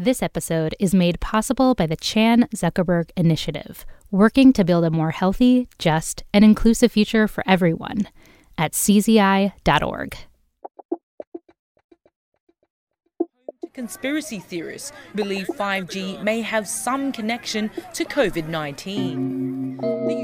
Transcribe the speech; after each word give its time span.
This 0.00 0.22
episode 0.22 0.76
is 0.78 0.94
made 0.94 1.18
possible 1.18 1.74
by 1.74 1.86
the 1.86 1.96
Chan 1.96 2.46
Zuckerberg 2.54 3.10
Initiative, 3.16 3.84
working 4.12 4.52
to 4.52 4.64
build 4.64 4.84
a 4.84 4.92
more 4.92 5.10
healthy, 5.10 5.66
just, 5.80 6.22
and 6.32 6.44
inclusive 6.44 6.92
future 6.92 7.26
for 7.26 7.42
everyone 7.48 8.08
at 8.56 8.74
czi.org. 8.74 10.16
Conspiracy 13.74 14.38
theorists 14.38 14.92
believe 15.14 15.46
5G 15.46 16.22
may 16.22 16.40
have 16.40 16.66
some 16.66 17.12
connection 17.12 17.70
to 17.94 18.04
COVID 18.04 18.48
19. 18.48 19.78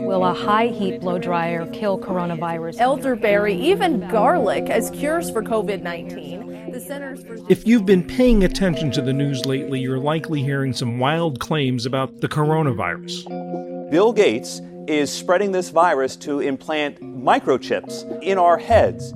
Will 0.07 0.25
a 0.25 0.35
high 0.35 0.69
heat 0.69 1.01
blow 1.01 1.19
dryer 1.19 1.67
kill 1.73 1.99
coronavirus? 1.99 2.79
Elderberry, 2.79 3.55
even 3.55 4.09
garlic 4.09 4.71
as 4.71 4.91
cures 4.91 5.31
for 5.31 5.43
COVID 5.43 5.83
19. 5.83 6.53
For. 7.25 7.37
If 7.49 7.67
you've 7.67 7.87
been 7.87 8.05
paying 8.05 8.43
attention 8.45 8.91
to 8.93 9.03
the 9.03 9.13
news 9.13 9.45
lately, 9.45 9.81
you're 9.81 9.99
likely 9.99 10.43
hearing 10.43 10.73
some 10.73 10.99
wild 10.99 11.39
claims 11.39 11.87
about 11.87 12.21
the 12.21 12.29
coronavirus. 12.29 13.91
Bill 13.91 14.13
Gates 14.13 14.61
is 14.89 15.13
spreading 15.13 15.53
this 15.53 15.71
virus 15.71 16.17
to 16.17 16.41
implant 16.41 17.01
microchips 17.01 18.23
in 18.23 18.39
our 18.39 18.59
heads. 18.59 19.15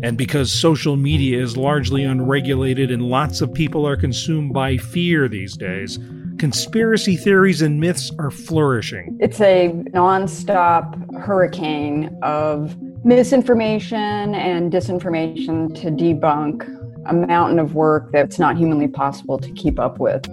And 0.00 0.16
because 0.16 0.52
social 0.52 0.96
media 0.96 1.42
is 1.42 1.56
largely 1.56 2.04
unregulated 2.04 2.92
and 2.92 3.02
lots 3.02 3.40
of 3.40 3.52
people 3.52 3.84
are 3.86 3.96
consumed 3.96 4.52
by 4.52 4.76
fear 4.76 5.28
these 5.28 5.56
days, 5.56 5.98
conspiracy 6.38 7.16
theories 7.16 7.62
and 7.62 7.80
myths 7.80 8.12
are 8.18 8.30
flourishing. 8.30 9.18
It's 9.20 9.40
a 9.40 9.70
nonstop 9.92 11.18
hurricane 11.20 12.16
of 12.22 12.76
misinformation 13.04 14.34
and 14.36 14.72
disinformation 14.72 15.74
to 15.80 15.90
debunk 15.90 16.62
a 17.06 17.12
mountain 17.12 17.58
of 17.58 17.74
work 17.74 18.12
that's 18.12 18.38
not 18.38 18.56
humanly 18.56 18.86
possible 18.86 19.38
to 19.38 19.50
keep 19.52 19.80
up 19.80 19.98
with. 19.98 20.24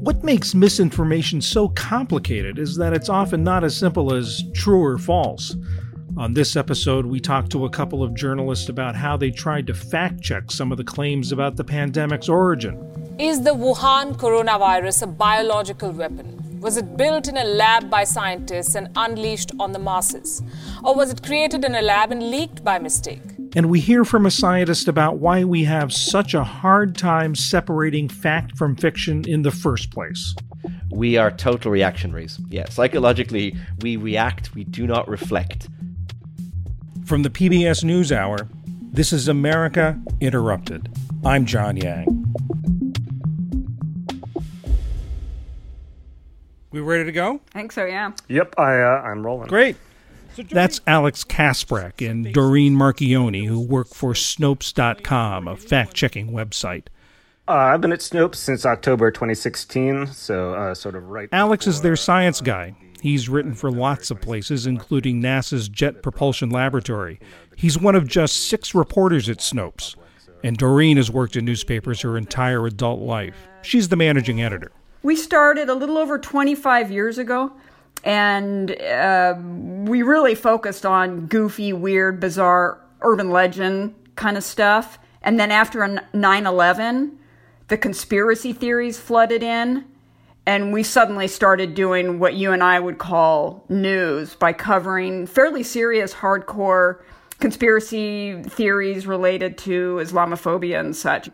What 0.00 0.22
makes 0.24 0.54
misinformation 0.54 1.40
so 1.40 1.68
complicated 1.68 2.58
is 2.58 2.76
that 2.76 2.92
it's 2.92 3.08
often 3.08 3.44
not 3.44 3.62
as 3.64 3.74
simple 3.76 4.12
as 4.12 4.42
true 4.52 4.82
or 4.82 4.98
false. 4.98 5.56
On 6.18 6.34
this 6.34 6.56
episode, 6.56 7.06
we 7.06 7.20
talked 7.20 7.50
to 7.52 7.64
a 7.64 7.70
couple 7.70 8.02
of 8.02 8.14
journalists 8.14 8.68
about 8.68 8.94
how 8.94 9.16
they 9.16 9.30
tried 9.30 9.66
to 9.68 9.74
fact 9.74 10.20
check 10.20 10.50
some 10.50 10.70
of 10.70 10.76
the 10.76 10.84
claims 10.84 11.32
about 11.32 11.56
the 11.56 11.64
pandemic's 11.64 12.28
origin. 12.28 12.76
Is 13.18 13.42
the 13.42 13.52
Wuhan 13.52 14.16
coronavirus 14.16 15.04
a 15.04 15.06
biological 15.06 15.90
weapon? 15.90 16.60
Was 16.60 16.76
it 16.76 16.98
built 16.98 17.28
in 17.28 17.38
a 17.38 17.44
lab 17.44 17.88
by 17.88 18.04
scientists 18.04 18.74
and 18.74 18.90
unleashed 18.94 19.52
on 19.58 19.72
the 19.72 19.78
masses? 19.78 20.42
Or 20.84 20.94
was 20.94 21.10
it 21.10 21.22
created 21.22 21.64
in 21.64 21.74
a 21.74 21.82
lab 21.82 22.12
and 22.12 22.30
leaked 22.30 22.62
by 22.62 22.78
mistake? 22.78 23.22
And 23.56 23.70
we 23.70 23.80
hear 23.80 24.04
from 24.04 24.26
a 24.26 24.30
scientist 24.30 24.88
about 24.88 25.18
why 25.18 25.44
we 25.44 25.64
have 25.64 25.94
such 25.94 26.34
a 26.34 26.44
hard 26.44 26.94
time 26.94 27.34
separating 27.34 28.10
fact 28.10 28.58
from 28.58 28.76
fiction 28.76 29.24
in 29.26 29.42
the 29.42 29.50
first 29.50 29.90
place. 29.90 30.34
We 30.90 31.16
are 31.16 31.30
total 31.30 31.70
reactionaries. 31.70 32.38
Yeah, 32.50 32.68
psychologically, 32.68 33.56
we 33.80 33.96
react, 33.96 34.54
we 34.54 34.64
do 34.64 34.86
not 34.86 35.08
reflect. 35.08 35.68
From 37.04 37.22
the 37.22 37.30
PBS 37.30 37.84
NewsHour, 37.84 38.48
this 38.92 39.12
is 39.12 39.28
America 39.28 40.00
Interrupted. 40.20 40.88
I'm 41.24 41.44
John 41.46 41.76
Yang. 41.76 42.06
We 46.70 46.80
ready 46.80 47.04
to 47.04 47.12
go? 47.12 47.40
I 47.54 47.58
think 47.58 47.72
so, 47.72 47.84
yeah. 47.84 48.12
Yep, 48.28 48.54
I, 48.56 48.80
uh, 48.80 49.02
I'm 49.02 49.26
rolling. 49.26 49.48
Great. 49.48 49.76
That's 50.50 50.80
Alex 50.86 51.24
Kasprak 51.24 52.08
and 52.08 52.32
Doreen 52.32 52.74
Marchionni, 52.74 53.46
who 53.46 53.60
work 53.60 53.88
for 53.88 54.14
Snopes.com, 54.14 55.48
a 55.48 55.56
fact 55.56 55.94
checking 55.94 56.30
website. 56.30 56.86
Uh, 57.48 57.52
I've 57.52 57.80
been 57.80 57.92
at 57.92 57.98
Snopes 57.98 58.36
since 58.36 58.64
October 58.64 59.10
2016, 59.10 60.06
so 60.06 60.54
uh, 60.54 60.74
sort 60.74 60.94
of 60.94 61.10
right. 61.10 61.28
Alex 61.32 61.66
is 61.66 61.82
their 61.82 61.96
science 61.96 62.40
guy. 62.40 62.74
He's 63.02 63.28
written 63.28 63.52
for 63.52 63.68
lots 63.68 64.12
of 64.12 64.20
places, 64.20 64.64
including 64.64 65.20
NASA's 65.20 65.68
Jet 65.68 66.04
Propulsion 66.04 66.50
Laboratory. 66.50 67.18
He's 67.56 67.76
one 67.76 67.96
of 67.96 68.06
just 68.06 68.46
six 68.46 68.76
reporters 68.76 69.28
at 69.28 69.38
Snopes. 69.38 69.96
And 70.44 70.56
Doreen 70.56 70.98
has 70.98 71.10
worked 71.10 71.34
in 71.34 71.44
newspapers 71.44 72.02
her 72.02 72.16
entire 72.16 72.64
adult 72.64 73.00
life. 73.00 73.34
She's 73.62 73.88
the 73.88 73.96
managing 73.96 74.40
editor. 74.40 74.70
We 75.02 75.16
started 75.16 75.68
a 75.68 75.74
little 75.74 75.98
over 75.98 76.16
25 76.16 76.92
years 76.92 77.18
ago, 77.18 77.50
and 78.04 78.70
uh, 78.70 79.34
we 79.36 80.02
really 80.02 80.36
focused 80.36 80.86
on 80.86 81.26
goofy, 81.26 81.72
weird, 81.72 82.20
bizarre 82.20 82.80
urban 83.00 83.30
legend 83.30 83.96
kind 84.14 84.36
of 84.36 84.44
stuff. 84.44 85.00
And 85.22 85.40
then 85.40 85.50
after 85.50 86.00
9 86.14 86.46
11, 86.46 87.18
the 87.66 87.76
conspiracy 87.76 88.52
theories 88.52 89.00
flooded 89.00 89.42
in, 89.42 89.86
and 90.46 90.72
we 90.72 90.82
suddenly 90.82 91.28
started 91.28 91.74
doing 91.74 92.18
what 92.18 92.34
you 92.34 92.52
and 92.52 92.62
I 92.62 92.80
would 92.80 92.98
call 92.98 93.64
news 93.68 94.34
by 94.34 94.52
covering 94.52 95.26
fairly 95.26 95.62
serious, 95.62 96.14
hardcore 96.14 97.00
conspiracy 97.38 98.42
theories 98.42 99.06
related 99.06 99.58
to 99.58 99.96
Islamophobia 100.00 100.80
and 100.80 100.96
such. 100.96 101.28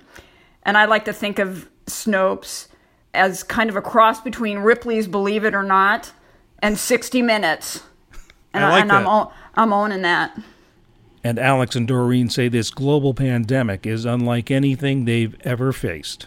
And 0.62 0.76
I 0.76 0.84
like 0.84 1.04
to 1.06 1.12
think 1.12 1.38
of 1.38 1.68
Snopes 1.86 2.68
as 3.14 3.42
kind 3.42 3.70
of 3.70 3.76
a 3.76 3.82
cross 3.82 4.20
between 4.20 4.58
Ripley's 4.58 5.08
Believe 5.08 5.44
It 5.44 5.54
or 5.54 5.62
Not 5.62 6.12
and 6.60 6.78
60 6.78 7.22
Minutes. 7.22 7.82
And, 8.52 8.64
I 8.64 8.70
like 8.70 8.82
and 8.82 8.90
that. 8.90 9.06
I'm, 9.06 9.28
I'm 9.54 9.72
owning 9.72 10.02
that. 10.02 10.38
And 11.24 11.38
Alex 11.38 11.76
and 11.76 11.86
Doreen 11.86 12.30
say 12.30 12.48
this 12.48 12.70
global 12.70 13.12
pandemic 13.12 13.86
is 13.86 14.04
unlike 14.04 14.50
anything 14.50 15.04
they've 15.04 15.36
ever 15.42 15.72
faced. 15.72 16.26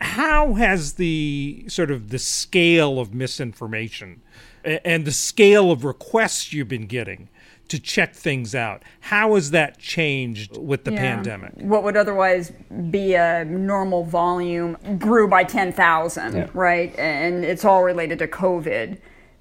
How 0.00 0.54
has 0.54 0.94
the 0.94 1.64
sort 1.68 1.90
of 1.90 2.10
the 2.10 2.18
scale 2.18 3.00
of 3.00 3.12
misinformation 3.14 4.22
and 4.64 5.04
the 5.04 5.12
scale 5.12 5.70
of 5.70 5.84
requests 5.84 6.52
you've 6.52 6.68
been 6.68 6.86
getting 6.86 7.28
to 7.68 7.78
check 7.78 8.14
things 8.14 8.54
out, 8.54 8.82
how 9.00 9.34
has 9.34 9.50
that 9.50 9.78
changed 9.78 10.56
with 10.56 10.84
the 10.84 10.92
Yeah. 10.92 11.00
pandemic? 11.16 11.52
What 11.56 11.84
would 11.84 11.96
otherwise 11.96 12.50
be 12.90 13.14
a 13.14 13.44
normal 13.44 14.04
volume 14.04 14.76
grew 14.98 15.28
by 15.28 15.44
10,000, 15.44 16.34
Yeah. 16.34 16.46
right? 16.54 16.94
And 16.98 17.44
it's 17.44 17.64
all 17.64 17.82
related 17.82 18.18
to 18.20 18.26
COVID. 18.26 18.96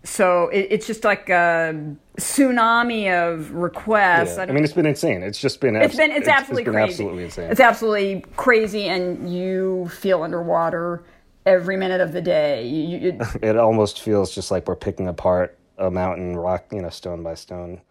So 0.07 0.47
it, 0.49 0.67
it's 0.71 0.87
just 0.87 1.03
like 1.03 1.29
a 1.29 1.75
tsunami 2.17 3.11
of 3.11 3.51
requests. 3.51 4.37
Yeah. 4.37 4.43
I 4.43 4.51
mean, 4.51 4.63
it's 4.63 4.73
been 4.73 4.85
insane. 4.85 5.21
It's 5.21 5.39
just 5.39 5.59
been. 5.59 5.75
it's 5.75 5.85
abs- 5.85 5.97
been 5.97 6.11
it's, 6.11 6.27
absolutely 6.27 6.63
been 6.63 6.73
crazy. 6.73 6.91
absolutely 6.91 7.23
insane. 7.25 7.51
It's 7.51 7.59
absolutely 7.59 8.25
crazy, 8.37 8.87
and 8.87 9.31
you 9.31 9.89
feel 9.89 10.23
underwater 10.23 11.03
every 11.45 11.75
minute 11.75 11.99
of 11.99 12.13
the 12.13 12.21
day. 12.21 12.65
You, 12.65 12.97
you, 12.97 13.19
it 13.41 13.57
almost 13.57 14.01
feels 14.01 14.33
just 14.33 14.49
like 14.49 14.67
we're 14.67 14.75
picking 14.77 15.07
apart 15.07 15.57
a 15.77 15.91
mountain, 15.91 16.35
rock, 16.37 16.65
you 16.71 16.81
know, 16.81 16.89
stone 16.89 17.21
by 17.21 17.35
stone. 17.35 17.81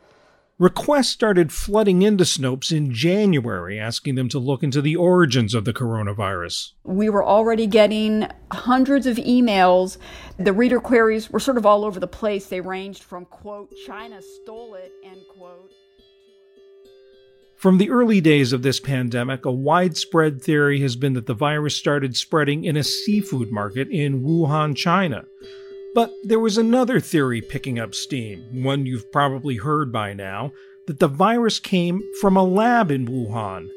Requests 0.59 1.11
started 1.11 1.53
flooding 1.53 2.00
into 2.00 2.25
Snopes 2.25 2.75
in 2.75 2.91
January, 2.91 3.78
asking 3.78 4.15
them 4.15 4.31
to 4.31 4.39
look 4.39 4.62
into 4.62 4.81
the 4.81 4.97
origins 4.97 5.53
of 5.53 5.67
the 5.67 5.72
coronavirus. 5.75 6.72
we 6.83 7.11
were 7.11 7.22
already 7.22 7.67
getting 7.67 8.27
hundreds 8.50 9.06
of 9.06 9.19
emails. 9.19 9.99
The 10.39 10.55
reader 10.55 10.81
queries 10.81 11.28
were 11.28 11.41
sort 11.41 11.59
of 11.59 11.66
all 11.66 11.84
over 11.84 12.00
the 12.00 12.06
place. 12.06 12.47
They 12.47 12.62
ranged 12.62 13.03
from 13.03 13.27
quote 13.27 13.71
China 13.87 14.22
stole 14.22 14.75
it 14.77 14.93
end 15.05 15.21
quote. 15.37 15.71
From 17.59 17.77
the 17.77 17.91
early 17.91 18.22
days 18.22 18.55
of 18.55 18.62
this 18.62 18.81
pandemic, 18.81 19.45
a 19.45 19.53
widespread 19.53 20.41
theory 20.41 20.81
has 20.81 20.97
been 20.97 21.12
that 21.15 21.27
the 21.27 21.34
virus 21.34 21.77
started 21.77 22.16
spreading 22.16 22.65
in 22.65 22.78
a 22.78 22.84
seafood 22.84 23.53
market 23.53 23.89
in 23.89 24.22
Wuhan, 24.22 24.75
China. 24.75 25.25
But 25.97 26.12
there 26.23 26.39
was 26.39 26.59
another 26.59 27.01
theory 27.01 27.41
picking 27.41 27.79
up 27.79 27.95
steam, 27.95 28.62
one 28.62 28.84
you've 28.84 29.11
probably 29.11 29.57
heard 29.57 29.91
by 29.91 30.12
now, 30.12 30.53
that 30.87 31.01
the 31.01 31.09
virus 31.09 31.59
came 31.59 32.03
from 32.21 32.37
a 32.37 32.45
lab 32.45 32.91
in 32.91 33.07
Wuhan. 33.07 33.71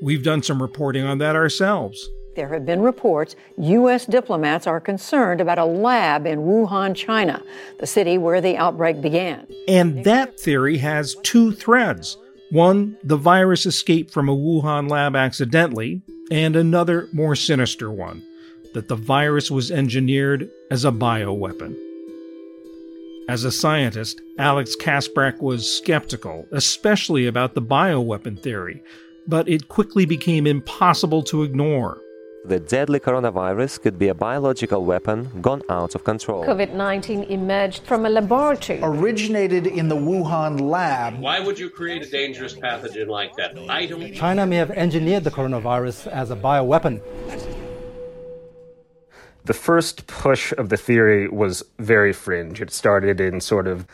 We've 0.00 0.22
done 0.22 0.42
some 0.42 0.62
reporting 0.62 1.04
on 1.04 1.18
that 1.18 1.36
ourselves. 1.36 2.08
There 2.34 2.48
have 2.48 2.64
been 2.64 2.80
reports 2.80 3.36
U.S. 3.58 4.06
diplomats 4.06 4.66
are 4.66 4.80
concerned 4.80 5.42
about 5.42 5.58
a 5.58 5.66
lab 5.66 6.26
in 6.26 6.46
Wuhan, 6.46 6.96
China, 6.96 7.42
the 7.78 7.86
city 7.86 8.16
where 8.16 8.40
the 8.40 8.56
outbreak 8.56 9.02
began. 9.02 9.46
And 9.68 10.02
that 10.04 10.40
theory 10.40 10.78
has 10.78 11.14
two 11.24 11.52
threads. 11.52 12.16
One, 12.52 12.96
the 13.04 13.18
virus 13.18 13.66
escaped 13.66 14.14
from 14.14 14.30
a 14.30 14.36
Wuhan 14.36 14.88
lab 14.88 15.14
accidentally, 15.14 16.00
and 16.30 16.56
another, 16.56 17.10
more 17.12 17.36
sinister 17.36 17.90
one, 17.90 18.22
that 18.76 18.88
the 18.88 18.94
virus 18.94 19.50
was 19.50 19.70
engineered 19.70 20.50
as 20.70 20.84
a 20.84 20.90
bioweapon. 20.92 21.74
As 23.26 23.42
a 23.42 23.50
scientist, 23.50 24.20
Alex 24.38 24.76
Kasprak 24.76 25.40
was 25.40 25.66
skeptical, 25.78 26.46
especially 26.52 27.26
about 27.26 27.54
the 27.54 27.62
bioweapon 27.62 28.38
theory, 28.38 28.82
but 29.26 29.48
it 29.48 29.68
quickly 29.68 30.04
became 30.04 30.46
impossible 30.46 31.22
to 31.22 31.42
ignore. 31.42 32.02
The 32.44 32.60
deadly 32.60 33.00
coronavirus 33.00 33.80
could 33.80 33.98
be 33.98 34.08
a 34.08 34.14
biological 34.14 34.84
weapon 34.84 35.30
gone 35.40 35.62
out 35.70 35.94
of 35.94 36.04
control. 36.04 36.44
COVID 36.44 36.74
19 36.74 37.24
emerged 37.24 37.82
from 37.84 38.04
a 38.04 38.10
laboratory. 38.10 38.78
Originated 38.82 39.66
in 39.66 39.88
the 39.88 39.96
Wuhan 39.96 40.60
lab. 40.60 41.18
Why 41.18 41.40
would 41.40 41.58
you 41.58 41.70
create 41.70 42.02
a 42.02 42.10
dangerous 42.10 42.54
pathogen 42.54 43.08
like 43.08 43.34
that? 43.36 43.58
I 43.70 43.86
don't. 43.86 44.12
China 44.12 44.46
may 44.46 44.56
have 44.56 44.70
engineered 44.70 45.24
the 45.24 45.30
coronavirus 45.30 46.08
as 46.08 46.30
a 46.30 46.36
bioweapon. 46.36 47.00
The 49.46 49.54
first 49.54 50.08
push 50.08 50.52
of 50.58 50.70
the 50.70 50.76
theory 50.76 51.28
was 51.28 51.62
very 51.78 52.12
fringe. 52.12 52.60
It 52.60 52.72
started 52.72 53.20
in 53.20 53.40
sort 53.40 53.68
of 53.68 53.86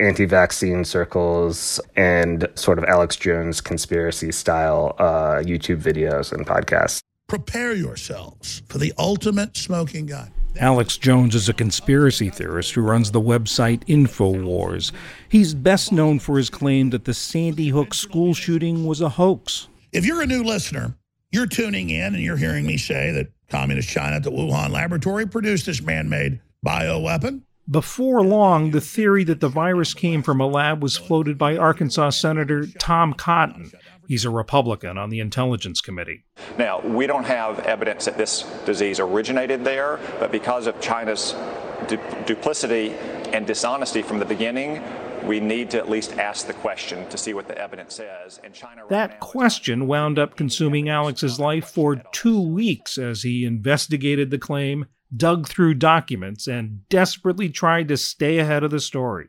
anti 0.00 0.24
vaccine 0.24 0.84
circles 0.84 1.78
and 1.94 2.48
sort 2.56 2.76
of 2.76 2.84
Alex 2.86 3.14
Jones 3.14 3.60
conspiracy 3.60 4.32
style 4.32 4.96
uh, 4.98 5.44
YouTube 5.44 5.80
videos 5.80 6.32
and 6.32 6.44
podcasts. 6.44 6.98
Prepare 7.28 7.72
yourselves 7.72 8.62
for 8.66 8.78
the 8.78 8.92
ultimate 8.98 9.56
smoking 9.56 10.06
gun. 10.06 10.32
Alex 10.58 10.96
Jones 10.96 11.36
is 11.36 11.48
a 11.48 11.54
conspiracy 11.54 12.28
theorist 12.28 12.72
who 12.72 12.80
runs 12.80 13.12
the 13.12 13.20
website 13.20 13.84
InfoWars. 13.84 14.90
He's 15.28 15.54
best 15.54 15.92
known 15.92 16.18
for 16.18 16.36
his 16.36 16.50
claim 16.50 16.90
that 16.90 17.04
the 17.04 17.14
Sandy 17.14 17.68
Hook 17.68 17.94
school 17.94 18.34
shooting 18.34 18.86
was 18.86 19.00
a 19.00 19.10
hoax. 19.10 19.68
If 19.92 20.04
you're 20.04 20.22
a 20.22 20.26
new 20.26 20.42
listener, 20.42 20.96
you're 21.30 21.46
tuning 21.46 21.90
in 21.90 22.14
and 22.14 22.24
you're 22.24 22.38
hearing 22.38 22.66
me 22.66 22.76
say 22.76 23.12
that 23.12 23.28
Communist 23.48 23.88
China 23.88 24.16
at 24.16 24.22
the 24.22 24.30
Wuhan 24.30 24.70
laboratory 24.70 25.26
produced 25.26 25.66
this 25.66 25.82
man 25.82 26.08
made 26.08 26.40
bioweapon. 26.64 27.42
Before 27.68 28.22
long, 28.22 28.70
the 28.70 28.80
theory 28.80 29.24
that 29.24 29.40
the 29.40 29.48
virus 29.48 29.92
came 29.92 30.22
from 30.22 30.40
a 30.40 30.46
lab 30.46 30.82
was 30.82 30.96
floated 30.96 31.36
by 31.36 31.56
Arkansas 31.56 32.10
Senator 32.10 32.66
Tom 32.78 33.12
Cotton. 33.12 33.72
He's 34.06 34.24
a 34.24 34.30
Republican 34.30 34.96
on 34.98 35.10
the 35.10 35.18
Intelligence 35.18 35.80
Committee. 35.80 36.24
Now, 36.58 36.80
we 36.80 37.08
don't 37.08 37.24
have 37.24 37.58
evidence 37.60 38.04
that 38.04 38.16
this 38.16 38.42
disease 38.64 39.00
originated 39.00 39.64
there, 39.64 39.98
but 40.20 40.30
because 40.30 40.68
of 40.68 40.80
China's 40.80 41.34
du- 41.88 41.98
duplicity 42.24 42.94
and 43.32 43.48
dishonesty 43.48 44.02
from 44.02 44.20
the 44.20 44.24
beginning, 44.24 44.80
we 45.26 45.40
need 45.40 45.70
to 45.70 45.78
at 45.78 45.90
least 45.90 46.18
ask 46.18 46.46
the 46.46 46.54
question 46.54 47.08
to 47.08 47.18
see 47.18 47.34
what 47.34 47.48
the 47.48 47.58
evidence 47.58 47.94
says. 47.94 48.40
And 48.44 48.54
China 48.54 48.82
That 48.88 49.20
question 49.20 49.86
wound 49.86 50.18
up 50.18 50.36
consuming 50.36 50.88
Alex's 50.88 51.40
life 51.40 51.68
for 51.68 51.96
two 52.12 52.40
weeks 52.40 52.96
as 52.96 53.22
he 53.22 53.44
investigated 53.44 54.30
the 54.30 54.38
claim, 54.38 54.86
dug 55.14 55.48
through 55.48 55.74
documents, 55.74 56.46
and 56.46 56.88
desperately 56.88 57.48
tried 57.48 57.88
to 57.88 57.96
stay 57.96 58.38
ahead 58.38 58.62
of 58.62 58.70
the 58.70 58.80
story. 58.80 59.28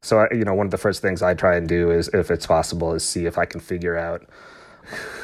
So, 0.00 0.26
you 0.32 0.44
know, 0.44 0.54
one 0.54 0.66
of 0.66 0.70
the 0.70 0.78
first 0.78 1.02
things 1.02 1.22
I 1.22 1.34
try 1.34 1.56
and 1.56 1.68
do 1.68 1.90
is, 1.90 2.08
if 2.14 2.30
it's 2.30 2.46
possible, 2.46 2.94
is 2.94 3.04
see 3.04 3.26
if 3.26 3.36
I 3.36 3.44
can 3.44 3.60
figure 3.60 3.96
out 3.96 4.26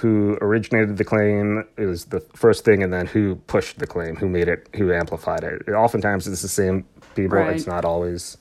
who 0.00 0.36
originated 0.42 0.98
the 0.98 1.04
claim 1.04 1.64
is 1.78 2.06
the 2.06 2.20
first 2.34 2.64
thing, 2.64 2.82
and 2.82 2.92
then 2.92 3.06
who 3.06 3.36
pushed 3.36 3.78
the 3.78 3.86
claim, 3.86 4.16
who 4.16 4.28
made 4.28 4.48
it, 4.48 4.68
who 4.74 4.92
amplified 4.92 5.44
it. 5.44 5.68
Oftentimes, 5.70 6.26
it's 6.26 6.42
the 6.42 6.48
same 6.48 6.84
people. 7.14 7.38
Right. 7.38 7.56
It's 7.56 7.66
not 7.66 7.84
always. 7.84 8.36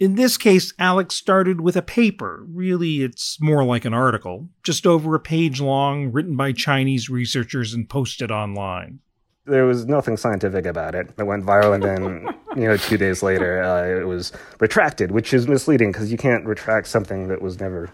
In 0.00 0.14
this 0.14 0.38
case, 0.38 0.72
Alex 0.78 1.14
started 1.14 1.60
with 1.60 1.76
a 1.76 1.82
paper. 1.82 2.42
Really, 2.48 3.02
it's 3.02 3.38
more 3.38 3.62
like 3.64 3.84
an 3.84 3.92
article, 3.92 4.48
just 4.62 4.86
over 4.86 5.14
a 5.14 5.20
page 5.20 5.60
long, 5.60 6.10
written 6.10 6.36
by 6.36 6.52
Chinese 6.52 7.10
researchers 7.10 7.74
and 7.74 7.86
posted 7.86 8.30
online. 8.30 9.00
There 9.44 9.66
was 9.66 9.84
nothing 9.84 10.16
scientific 10.16 10.64
about 10.64 10.94
it. 10.94 11.10
It 11.18 11.24
went 11.24 11.44
viral, 11.44 11.74
and 11.74 11.82
then 11.82 12.34
you 12.56 12.66
know, 12.66 12.78
two 12.78 12.96
days 12.96 13.22
later, 13.22 13.62
uh, 13.62 14.00
it 14.00 14.06
was 14.06 14.32
retracted, 14.58 15.10
which 15.10 15.34
is 15.34 15.46
misleading 15.46 15.92
because 15.92 16.10
you 16.10 16.16
can't 16.16 16.46
retract 16.46 16.86
something 16.86 17.28
that 17.28 17.42
was 17.42 17.60
never, 17.60 17.90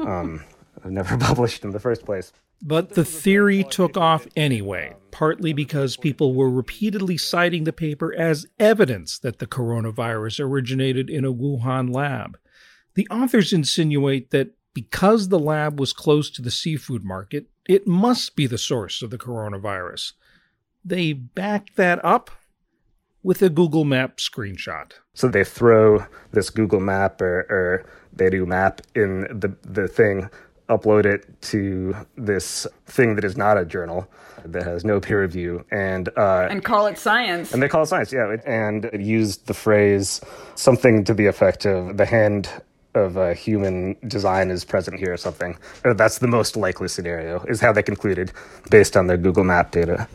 um, 0.00 0.42
never 0.84 1.16
published 1.18 1.64
in 1.64 1.70
the 1.70 1.78
first 1.78 2.04
place. 2.04 2.32
But 2.66 2.94
the 2.94 3.04
theory 3.04 3.62
took 3.62 3.98
off 3.98 4.26
anyway, 4.34 4.96
partly 5.10 5.52
because 5.52 5.98
people 5.98 6.34
were 6.34 6.50
repeatedly 6.50 7.18
citing 7.18 7.64
the 7.64 7.74
paper 7.74 8.14
as 8.14 8.46
evidence 8.58 9.18
that 9.18 9.38
the 9.38 9.46
coronavirus 9.46 10.40
originated 10.40 11.10
in 11.10 11.26
a 11.26 11.32
Wuhan 11.32 11.94
lab. 11.94 12.38
The 12.94 13.06
authors 13.10 13.52
insinuate 13.52 14.30
that 14.30 14.56
because 14.72 15.28
the 15.28 15.38
lab 15.38 15.78
was 15.78 15.92
close 15.92 16.30
to 16.30 16.42
the 16.42 16.50
seafood 16.50 17.04
market, 17.04 17.48
it 17.68 17.86
must 17.86 18.34
be 18.34 18.46
the 18.46 18.56
source 18.56 19.02
of 19.02 19.10
the 19.10 19.18
coronavirus. 19.18 20.12
They 20.82 21.12
back 21.12 21.74
that 21.74 22.02
up 22.02 22.30
with 23.22 23.42
a 23.42 23.50
Google 23.50 23.84
Map 23.84 24.16
screenshot. 24.16 24.92
So 25.12 25.28
they 25.28 25.44
throw 25.44 26.06
this 26.32 26.48
Google 26.48 26.80
Map 26.80 27.20
or, 27.20 27.40
or 27.50 27.86
Baidu 28.16 28.46
Map 28.46 28.80
in 28.94 29.22
the, 29.22 29.54
the 29.62 29.86
thing, 29.86 30.30
upload 30.68 31.04
it 31.04 31.40
to 31.42 31.94
this 32.16 32.66
thing 32.86 33.14
that 33.16 33.24
is 33.24 33.36
not 33.36 33.58
a 33.58 33.64
journal, 33.64 34.08
that 34.44 34.64
has 34.64 34.84
no 34.84 35.00
peer 35.00 35.22
review, 35.22 35.64
and 35.70 36.08
uh, 36.16 36.48
and 36.50 36.64
call 36.64 36.86
it 36.86 36.98
science. 36.98 37.52
And 37.52 37.62
they 37.62 37.68
call 37.68 37.82
it 37.82 37.86
science, 37.86 38.12
yeah. 38.12 38.36
And 38.46 38.86
it 38.86 39.00
used 39.00 39.46
the 39.46 39.54
phrase 39.54 40.20
something 40.54 41.04
to 41.04 41.14
the 41.14 41.26
effect 41.26 41.66
of 41.66 41.96
the 41.96 42.06
hand 42.06 42.48
of 42.94 43.16
a 43.16 43.34
human 43.34 43.96
design 44.06 44.50
is 44.50 44.64
present 44.64 44.98
here 44.98 45.12
or 45.12 45.16
something. 45.16 45.58
Or 45.84 45.94
that's 45.94 46.18
the 46.18 46.28
most 46.28 46.56
likely 46.56 46.88
scenario, 46.88 47.42
is 47.44 47.60
how 47.60 47.72
they 47.72 47.82
concluded 47.82 48.32
based 48.70 48.96
on 48.96 49.08
their 49.08 49.16
Google 49.16 49.44
Map 49.44 49.72
data. 49.72 50.08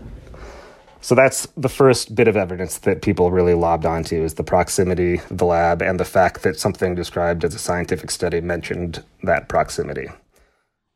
So 1.01 1.15
that's 1.15 1.47
the 1.55 1.69
first 1.69 2.13
bit 2.13 2.27
of 2.27 2.35
evidence 2.35 2.79
that 2.79 3.01
people 3.01 3.31
really 3.31 3.53
lobbed 3.53 3.85
onto 3.85 4.21
is 4.21 4.33
the 4.33 4.43
proximity 4.43 5.15
of 5.15 5.37
the 5.37 5.45
lab 5.45 5.81
and 5.81 5.99
the 5.99 6.05
fact 6.05 6.43
that 6.43 6.59
something 6.59 6.93
described 6.93 7.45
as 7.45 7.55
a 7.55 7.59
scientific 7.59 8.11
study 8.11 8.41
mentioned 8.41 9.03
that 9.23 9.47
proximity. 9.47 10.09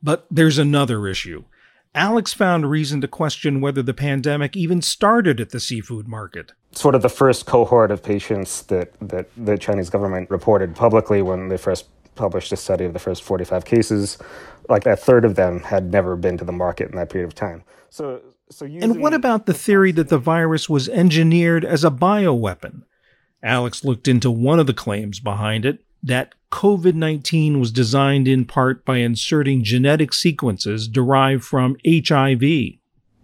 But 0.03 0.27
there's 0.29 0.57
another 0.57 1.07
issue. 1.07 1.45
Alex 1.95 2.33
found 2.33 2.69
reason 2.69 3.01
to 3.01 3.07
question 3.07 3.61
whether 3.61 3.81
the 3.81 3.94
pandemic 3.94 4.57
even 4.57 4.81
started 4.81 5.39
at 5.39 5.51
the 5.51 5.59
seafood 5.59 6.07
market. 6.07 6.51
Sort 6.71 6.95
of 6.95 7.01
the 7.03 7.09
first 7.09 7.45
cohort 7.45 7.91
of 7.91 8.03
patients 8.03 8.63
that, 8.63 8.94
that 9.00 9.29
the 9.38 9.57
Chinese 9.57 9.89
government 9.89 10.29
reported 10.29 10.75
publicly 10.75 11.21
when 11.21 11.50
they 11.50 11.57
first 11.57 11.85
published 12.15 12.51
a 12.51 12.57
study 12.57 12.85
of 12.85 12.94
the 12.94 13.00
first 13.00 13.23
45 13.23 13.65
cases, 13.65 14.17
like 14.69 14.85
a 14.85 14.95
third 14.95 15.23
of 15.23 15.35
them 15.35 15.59
had 15.59 15.91
never 15.91 16.15
been 16.15 16.38
to 16.38 16.45
the 16.45 16.51
market 16.51 16.89
in 16.89 16.97
that 16.97 17.09
period 17.09 17.27
of 17.27 17.35
time. 17.35 17.63
So 17.89 18.21
so 18.50 18.65
and 18.65 19.00
what 19.01 19.13
about 19.13 19.45
the 19.45 19.53
theory 19.53 19.91
that 19.94 20.09
the 20.09 20.17
virus 20.17 20.69
was 20.69 20.88
engineered 20.89 21.65
as 21.65 21.83
a 21.83 21.89
bioweapon? 21.89 22.83
Alex 23.41 23.83
looked 23.83 24.07
into 24.07 24.29
one 24.29 24.59
of 24.59 24.67
the 24.67 24.73
claims 24.73 25.19
behind 25.19 25.65
it 25.65 25.83
that 26.03 26.35
COVID 26.53 26.94
19 26.94 27.59
was 27.59 27.71
designed 27.71 28.27
in 28.27 28.45
part 28.45 28.85
by 28.85 28.97
inserting 28.97 29.63
genetic 29.63 30.13
sequences 30.13 30.88
derived 30.88 31.44
from 31.44 31.75
HIV. 31.83 32.44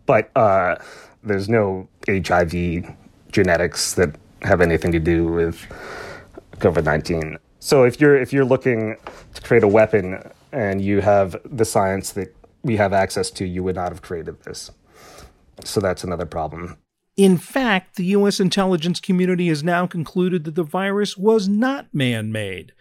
But 0.07 0.35
uh, 0.35 0.77
there's 1.23 1.47
no 1.47 1.87
HIV 2.07 2.91
genetics 3.31 3.93
that 3.93 4.15
have 4.41 4.61
anything 4.61 4.91
to 4.93 4.99
do 4.99 5.27
with 5.27 5.63
COVID 6.57 6.83
19. 6.83 7.37
So 7.59 7.83
if 7.83 8.01
you're 8.01 8.19
if 8.19 8.33
you're 8.33 8.45
looking 8.45 8.97
to 9.35 9.41
create 9.43 9.63
a 9.63 9.67
weapon 9.67 10.27
and 10.51 10.81
you 10.81 11.01
have 11.01 11.35
the 11.45 11.65
science 11.65 12.13
that 12.13 12.35
we 12.63 12.77
have 12.77 12.93
access 12.93 13.29
to, 13.29 13.45
you 13.45 13.63
would 13.63 13.75
not 13.75 13.91
have 13.91 14.01
created 14.01 14.41
this. 14.41 14.71
So 15.63 15.79
that's 15.79 16.03
another 16.03 16.25
problem. 16.25 16.79
In 17.15 17.37
fact, 17.37 17.95
the 17.95 18.05
U.S. 18.05 18.39
intelligence 18.39 18.99
community 18.99 19.49
has 19.49 19.63
now 19.63 19.85
concluded 19.85 20.45
that 20.45 20.55
the 20.55 20.63
virus 20.63 21.15
was 21.15 21.47
not 21.47 21.93
man 21.93 22.31
made. 22.31 22.71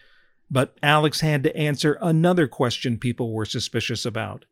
But 0.51 0.77
Alex 0.83 1.21
had 1.21 1.43
to 1.45 1.57
answer 1.57 1.99
another 2.01 2.47
question 2.47 2.99
people 2.99 3.33
were 3.33 3.45
suspicious 3.45 4.05
about. 4.05 4.45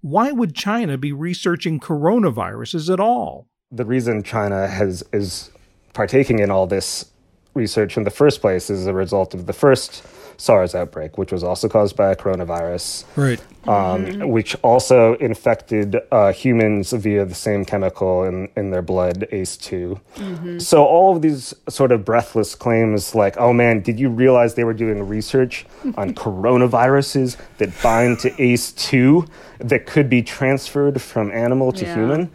Why 0.00 0.32
would 0.32 0.54
China 0.54 0.98
be 0.98 1.12
researching 1.12 1.80
coronaviruses 1.80 2.92
at 2.92 3.00
all? 3.00 3.48
The 3.70 3.84
reason 3.84 4.22
China 4.22 4.68
has 4.68 5.02
is 5.12 5.50
partaking 5.92 6.40
in 6.40 6.50
all 6.50 6.66
this 6.66 7.10
research 7.54 7.96
in 7.96 8.04
the 8.04 8.10
first 8.10 8.40
place 8.40 8.70
is 8.70 8.86
a 8.86 8.92
result 8.92 9.34
of 9.34 9.46
the 9.46 9.52
first 9.52 10.04
SARS 10.36 10.74
outbreak, 10.74 11.18
which 11.18 11.32
was 11.32 11.42
also 11.42 11.68
caused 11.68 11.96
by 11.96 12.12
a 12.12 12.16
coronavirus. 12.16 13.04
Right. 13.16 13.40
Um, 13.66 14.06
mm-hmm. 14.06 14.28
Which 14.28 14.54
also 14.62 15.14
infected 15.14 15.96
uh, 16.12 16.32
humans 16.32 16.92
via 16.92 17.24
the 17.24 17.34
same 17.34 17.64
chemical 17.64 18.22
in, 18.22 18.48
in 18.56 18.70
their 18.70 18.82
blood, 18.82 19.26
ACE2. 19.32 20.00
Mm-hmm. 20.16 20.58
So, 20.60 20.84
all 20.84 21.16
of 21.16 21.22
these 21.22 21.52
sort 21.68 21.90
of 21.90 22.04
breathless 22.04 22.54
claims, 22.54 23.14
like, 23.14 23.36
oh 23.38 23.52
man, 23.52 23.80
did 23.80 23.98
you 23.98 24.08
realize 24.08 24.54
they 24.54 24.62
were 24.64 24.74
doing 24.74 25.08
research 25.08 25.66
on 25.96 26.14
coronaviruses 26.14 27.36
that 27.58 27.70
bind 27.82 28.20
to 28.20 28.30
ACE2 28.30 29.28
that 29.58 29.86
could 29.86 30.08
be 30.08 30.22
transferred 30.22 31.02
from 31.02 31.32
animal 31.32 31.72
to 31.72 31.84
Yeah. 31.84 31.94
human? 31.94 32.30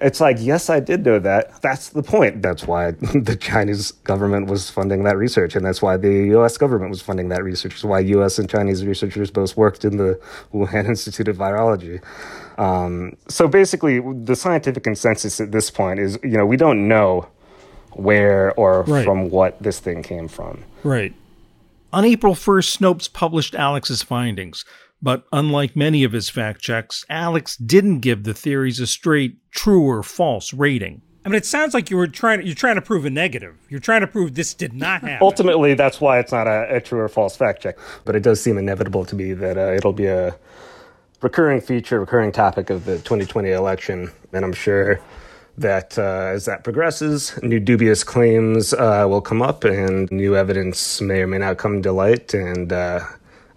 It's 0.00 0.20
like, 0.20 0.38
yes, 0.40 0.70
I 0.70 0.80
did 0.80 1.04
know 1.04 1.18
that. 1.18 1.60
That's 1.60 1.90
the 1.90 2.02
point. 2.02 2.40
That's 2.40 2.66
why 2.66 2.90
the 3.14 3.36
Chinese 3.38 3.92
government 3.92 4.46
was 4.48 4.70
funding 4.70 5.04
that 5.04 5.16
research, 5.18 5.54
and 5.54 5.64
that's 5.66 5.82
why 5.82 5.96
the 5.98 6.10
U.S. 6.28 6.56
government 6.56 6.90
was 6.90 7.02
funding 7.02 7.28
that 7.28 7.44
research. 7.44 7.74
It's 7.74 7.84
why 7.84 8.00
U.S. 8.00 8.38
and 8.38 8.48
Chinese 8.48 8.84
researchers 8.86 9.30
both 9.30 9.56
worked 9.56 9.84
in 9.84 9.98
the 9.98 10.18
Wuhan 10.54 10.86
Institute 10.86 11.28
of 11.28 11.36
Virology. 11.36 12.02
Um, 12.58 13.16
so 13.28 13.48
basically, 13.48 14.00
the 14.24 14.34
scientific 14.36 14.82
consensus 14.84 15.40
at 15.40 15.52
this 15.52 15.70
point 15.70 16.00
is, 16.00 16.18
you 16.22 16.38
know, 16.38 16.46
we 16.46 16.56
don't 16.56 16.88
know 16.88 17.28
where 17.92 18.52
or 18.54 18.82
Right. 18.84 19.04
from 19.04 19.28
what 19.30 19.62
this 19.62 19.78
thing 19.78 20.02
came 20.02 20.26
from. 20.28 20.64
Right. 20.82 21.14
On 21.92 22.06
April 22.06 22.34
1st, 22.34 22.78
Snopes 22.78 23.12
published 23.12 23.54
Alex's 23.54 24.02
findings. 24.02 24.64
But 25.02 25.24
unlike 25.32 25.74
many 25.74 26.04
of 26.04 26.12
his 26.12 26.30
fact 26.30 26.60
checks, 26.60 27.04
Alex 27.10 27.56
didn't 27.56 28.00
give 28.00 28.22
the 28.22 28.34
theories 28.34 28.78
a 28.78 28.86
straight 28.86 29.38
true 29.50 29.82
or 29.82 30.02
false 30.02 30.52
rating. 30.54 31.02
I 31.24 31.28
mean, 31.28 31.36
it 31.36 31.46
sounds 31.46 31.74
like 31.74 31.90
you 31.90 31.96
were 31.96 32.08
trying. 32.08 32.44
You're 32.44 32.54
trying 32.54 32.76
to 32.76 32.82
prove 32.82 33.04
a 33.04 33.10
negative. 33.10 33.56
You're 33.68 33.80
trying 33.80 34.00
to 34.00 34.06
prove 34.06 34.34
this 34.34 34.54
did 34.54 34.72
not 34.72 35.00
happen. 35.02 35.18
Ultimately, 35.20 35.74
that's 35.74 36.00
why 36.00 36.18
it's 36.18 36.32
not 36.32 36.46
a, 36.46 36.76
a 36.76 36.80
true 36.80 37.00
or 37.00 37.08
false 37.08 37.36
fact 37.36 37.62
check. 37.62 37.78
But 38.04 38.16
it 38.16 38.22
does 38.22 38.40
seem 38.40 38.58
inevitable 38.58 39.04
to 39.04 39.14
me 39.14 39.32
that 39.32 39.56
uh, 39.56 39.72
it'll 39.72 39.92
be 39.92 40.06
a 40.06 40.36
recurring 41.20 41.60
feature, 41.60 42.00
recurring 42.00 42.32
topic 42.32 42.70
of 42.70 42.84
the 42.84 42.96
2020 42.98 43.50
election. 43.50 44.10
And 44.32 44.44
I'm 44.44 44.52
sure 44.52 45.00
that 45.58 45.96
uh, 45.98 46.32
as 46.32 46.46
that 46.46 46.64
progresses, 46.64 47.38
new 47.42 47.60
dubious 47.60 48.02
claims 48.02 48.72
uh, 48.74 49.06
will 49.08 49.20
come 49.20 49.42
up 49.42 49.64
and 49.64 50.10
new 50.10 50.36
evidence 50.36 51.00
may 51.00 51.20
or 51.20 51.26
may 51.28 51.38
not 51.38 51.58
come 51.58 51.82
to 51.82 51.92
light. 51.92 52.34
And 52.34 52.72
uh, 52.72 53.00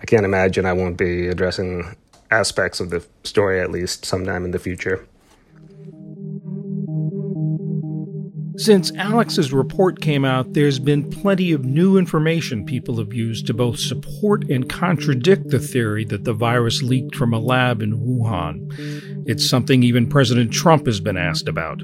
I 0.01 0.05
can't 0.05 0.25
imagine 0.25 0.65
I 0.65 0.73
won't 0.73 0.97
be 0.97 1.27
addressing 1.27 1.95
aspects 2.31 2.79
of 2.79 2.89
the 2.89 3.05
story 3.23 3.61
at 3.61 3.71
least 3.71 4.05
sometime 4.05 4.45
in 4.45 4.51
the 4.51 4.59
future. 4.59 5.07
Since 8.57 8.95
Alex's 8.95 9.51
report 9.51 9.99
came 9.99 10.23
out, 10.23 10.53
there's 10.53 10.79
been 10.79 11.09
plenty 11.09 11.51
of 11.51 11.65
new 11.65 11.97
information 11.97 12.65
people 12.65 12.97
have 12.99 13.13
used 13.13 13.47
to 13.47 13.53
both 13.53 13.77
support 13.77 14.49
and 14.49 14.69
contradict 14.69 15.49
the 15.49 15.59
theory 15.59 16.05
that 16.05 16.23
the 16.23 16.31
virus 16.31 16.81
leaked 16.81 17.15
from 17.15 17.33
a 17.33 17.39
lab 17.39 17.81
in 17.81 17.99
Wuhan. 17.99 19.25
It's 19.27 19.47
something 19.47 19.83
even 19.83 20.07
President 20.07 20.53
Trump 20.53 20.85
has 20.85 21.01
been 21.01 21.17
asked 21.17 21.49
about. 21.49 21.81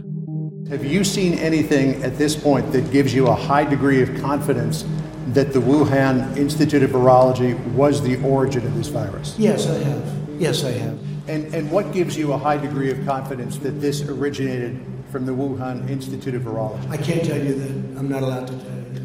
Have 0.70 0.86
you 0.86 1.04
seen 1.04 1.34
anything 1.34 2.02
at 2.04 2.18
this 2.18 2.38
point 2.38 2.72
that 2.72 2.90
gives 2.90 3.14
you 3.14 3.28
a 3.28 3.36
high 3.36 3.66
degree 3.66 4.02
of 4.02 4.22
confidence 4.22 4.86
that 5.28 5.54
the 5.54 5.60
Wuhan 5.60 6.36
Institute 6.38 6.84
of 6.84 6.92
Virology 6.92 7.58
was 7.74 8.02
the 8.02 8.22
origin 8.24 8.66
of 8.66 8.76
this 8.76 8.88
virus? 8.88 9.36
Yes, 9.38 9.68
I 9.68 9.78
have. 9.78 10.20
Yes, 10.40 10.64
I 10.64 10.72
have. 10.72 11.00
And, 11.30 11.54
and 11.54 11.72
what 11.72 11.94
gives 11.94 12.18
you 12.18 12.34
a 12.34 12.38
high 12.38 12.58
degree 12.58 12.92
of 12.92 13.06
confidence 13.06 13.58
that 13.60 13.80
this 13.80 14.02
originated 14.02 14.84
from 15.12 15.26
the 15.26 15.32
Wuhan 15.32 15.90
Institute 15.90 16.36
of 16.36 16.42
Virology? 16.42 16.90
I 16.90 16.98
can't 16.98 17.24
tell 17.24 17.38
you 17.38 17.54
that. 17.54 18.00
I'm 18.00 18.10
not 18.10 18.24
allowed 18.24 18.48
to 18.48 18.54
tell 18.54 18.64
you 18.64 18.82
that. 18.94 19.02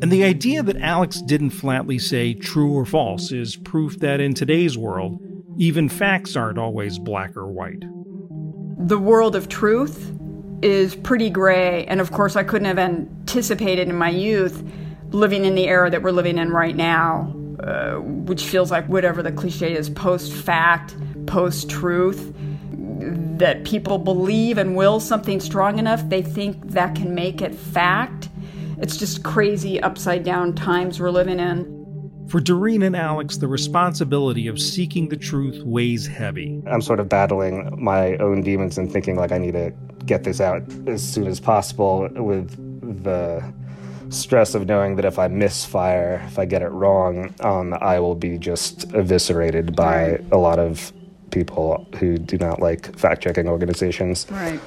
And 0.00 0.12
the 0.12 0.24
idea 0.24 0.62
that 0.62 0.76
Alex 0.76 1.20
didn't 1.22 1.50
flatly 1.50 1.98
say 1.98 2.34
true 2.34 2.72
or 2.72 2.84
false 2.84 3.32
is 3.32 3.56
proof 3.56 3.98
that 4.00 4.20
in 4.20 4.34
today's 4.34 4.78
world, 4.78 5.20
even 5.56 5.88
facts 5.88 6.36
aren't 6.36 6.58
always 6.58 6.98
black 6.98 7.36
or 7.36 7.46
white. 7.46 7.82
The 8.78 8.98
world 8.98 9.34
of 9.34 9.48
truth 9.48 10.12
is 10.62 10.96
pretty 10.96 11.30
gray, 11.30 11.84
and 11.86 12.00
of 12.00 12.10
course, 12.10 12.36
I 12.36 12.42
couldn't 12.42 12.66
have 12.66 12.78
anticipated 12.78 13.88
in 13.88 13.96
my 13.96 14.10
youth 14.10 14.62
living 15.10 15.44
in 15.44 15.54
the 15.54 15.68
era 15.68 15.90
that 15.90 16.02
we're 16.02 16.10
living 16.10 16.38
in 16.38 16.50
right 16.50 16.76
now, 16.76 17.32
uh, 17.60 17.94
which 17.96 18.44
feels 18.44 18.70
like 18.70 18.86
whatever 18.88 19.22
the 19.22 19.32
cliche 19.32 19.74
is 19.74 19.88
post 19.88 20.32
fact, 20.32 20.96
post 21.26 21.70
truth 21.70 22.34
that 23.38 23.64
people 23.64 23.98
believe 23.98 24.58
and 24.58 24.76
will 24.76 25.00
something 25.00 25.40
strong 25.40 25.78
enough, 25.78 26.06
they 26.08 26.22
think 26.22 26.70
that 26.70 26.94
can 26.94 27.14
make 27.14 27.40
it 27.40 27.54
fact. 27.54 28.28
It's 28.78 28.96
just 28.96 29.22
crazy 29.22 29.80
upside 29.80 30.24
down 30.24 30.54
times 30.54 31.00
we're 31.00 31.10
living 31.10 31.40
in. 31.40 31.76
For 32.28 32.40
Doreen 32.40 32.82
and 32.82 32.94
Alex, 32.94 33.38
the 33.38 33.48
responsibility 33.48 34.48
of 34.48 34.60
seeking 34.60 35.08
the 35.08 35.16
truth 35.16 35.62
weighs 35.64 36.06
heavy. 36.06 36.62
I'm 36.66 36.82
sort 36.82 37.00
of 37.00 37.08
battling 37.08 37.82
my 37.82 38.16
own 38.18 38.42
demons 38.42 38.76
and 38.76 38.92
thinking 38.92 39.16
like 39.16 39.32
I 39.32 39.38
need 39.38 39.52
to 39.52 39.72
get 40.08 40.24
this 40.24 40.40
out 40.40 40.62
as 40.88 41.06
soon 41.06 41.26
as 41.26 41.38
possible 41.38 42.08
with 42.16 43.04
the 43.04 43.44
stress 44.08 44.54
of 44.54 44.66
knowing 44.66 44.96
that 44.96 45.04
if 45.04 45.18
I 45.18 45.28
misfire, 45.28 46.22
if 46.26 46.38
I 46.38 46.46
get 46.46 46.62
it 46.62 46.70
wrong, 46.70 47.34
um, 47.40 47.74
I 47.74 48.00
will 48.00 48.14
be 48.14 48.38
just 48.38 48.92
eviscerated 48.94 49.76
by 49.76 50.18
a 50.32 50.38
lot 50.38 50.58
of 50.58 50.92
people 51.30 51.86
who 51.98 52.16
do 52.16 52.38
not 52.38 52.60
like 52.60 52.96
fact 52.96 53.22
checking 53.22 53.46
organizations. 53.46 54.26
Right. 54.30 54.60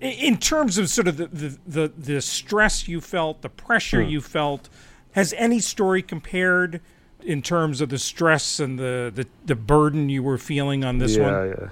In 0.00 0.36
terms 0.36 0.76
of 0.76 0.90
sort 0.90 1.08
of 1.08 1.16
the, 1.16 1.28
the, 1.28 1.58
the, 1.66 1.92
the 1.96 2.20
stress 2.20 2.86
you 2.86 3.00
felt, 3.00 3.40
the 3.40 3.48
pressure 3.48 4.02
Hmm. 4.02 4.10
you 4.10 4.20
felt, 4.20 4.68
has 5.12 5.32
any 5.38 5.60
story 5.60 6.02
compared 6.02 6.82
in 7.22 7.40
terms 7.40 7.80
of 7.80 7.88
the 7.88 7.98
stress 7.98 8.60
and 8.60 8.78
the, 8.78 9.10
the, 9.14 9.26
the 9.46 9.54
burden 9.54 10.10
you 10.10 10.22
were 10.22 10.36
feeling 10.36 10.84
on 10.84 10.98
this 10.98 11.16
yeah, 11.16 11.22
one? 11.22 11.48
Yeah. 11.48 11.68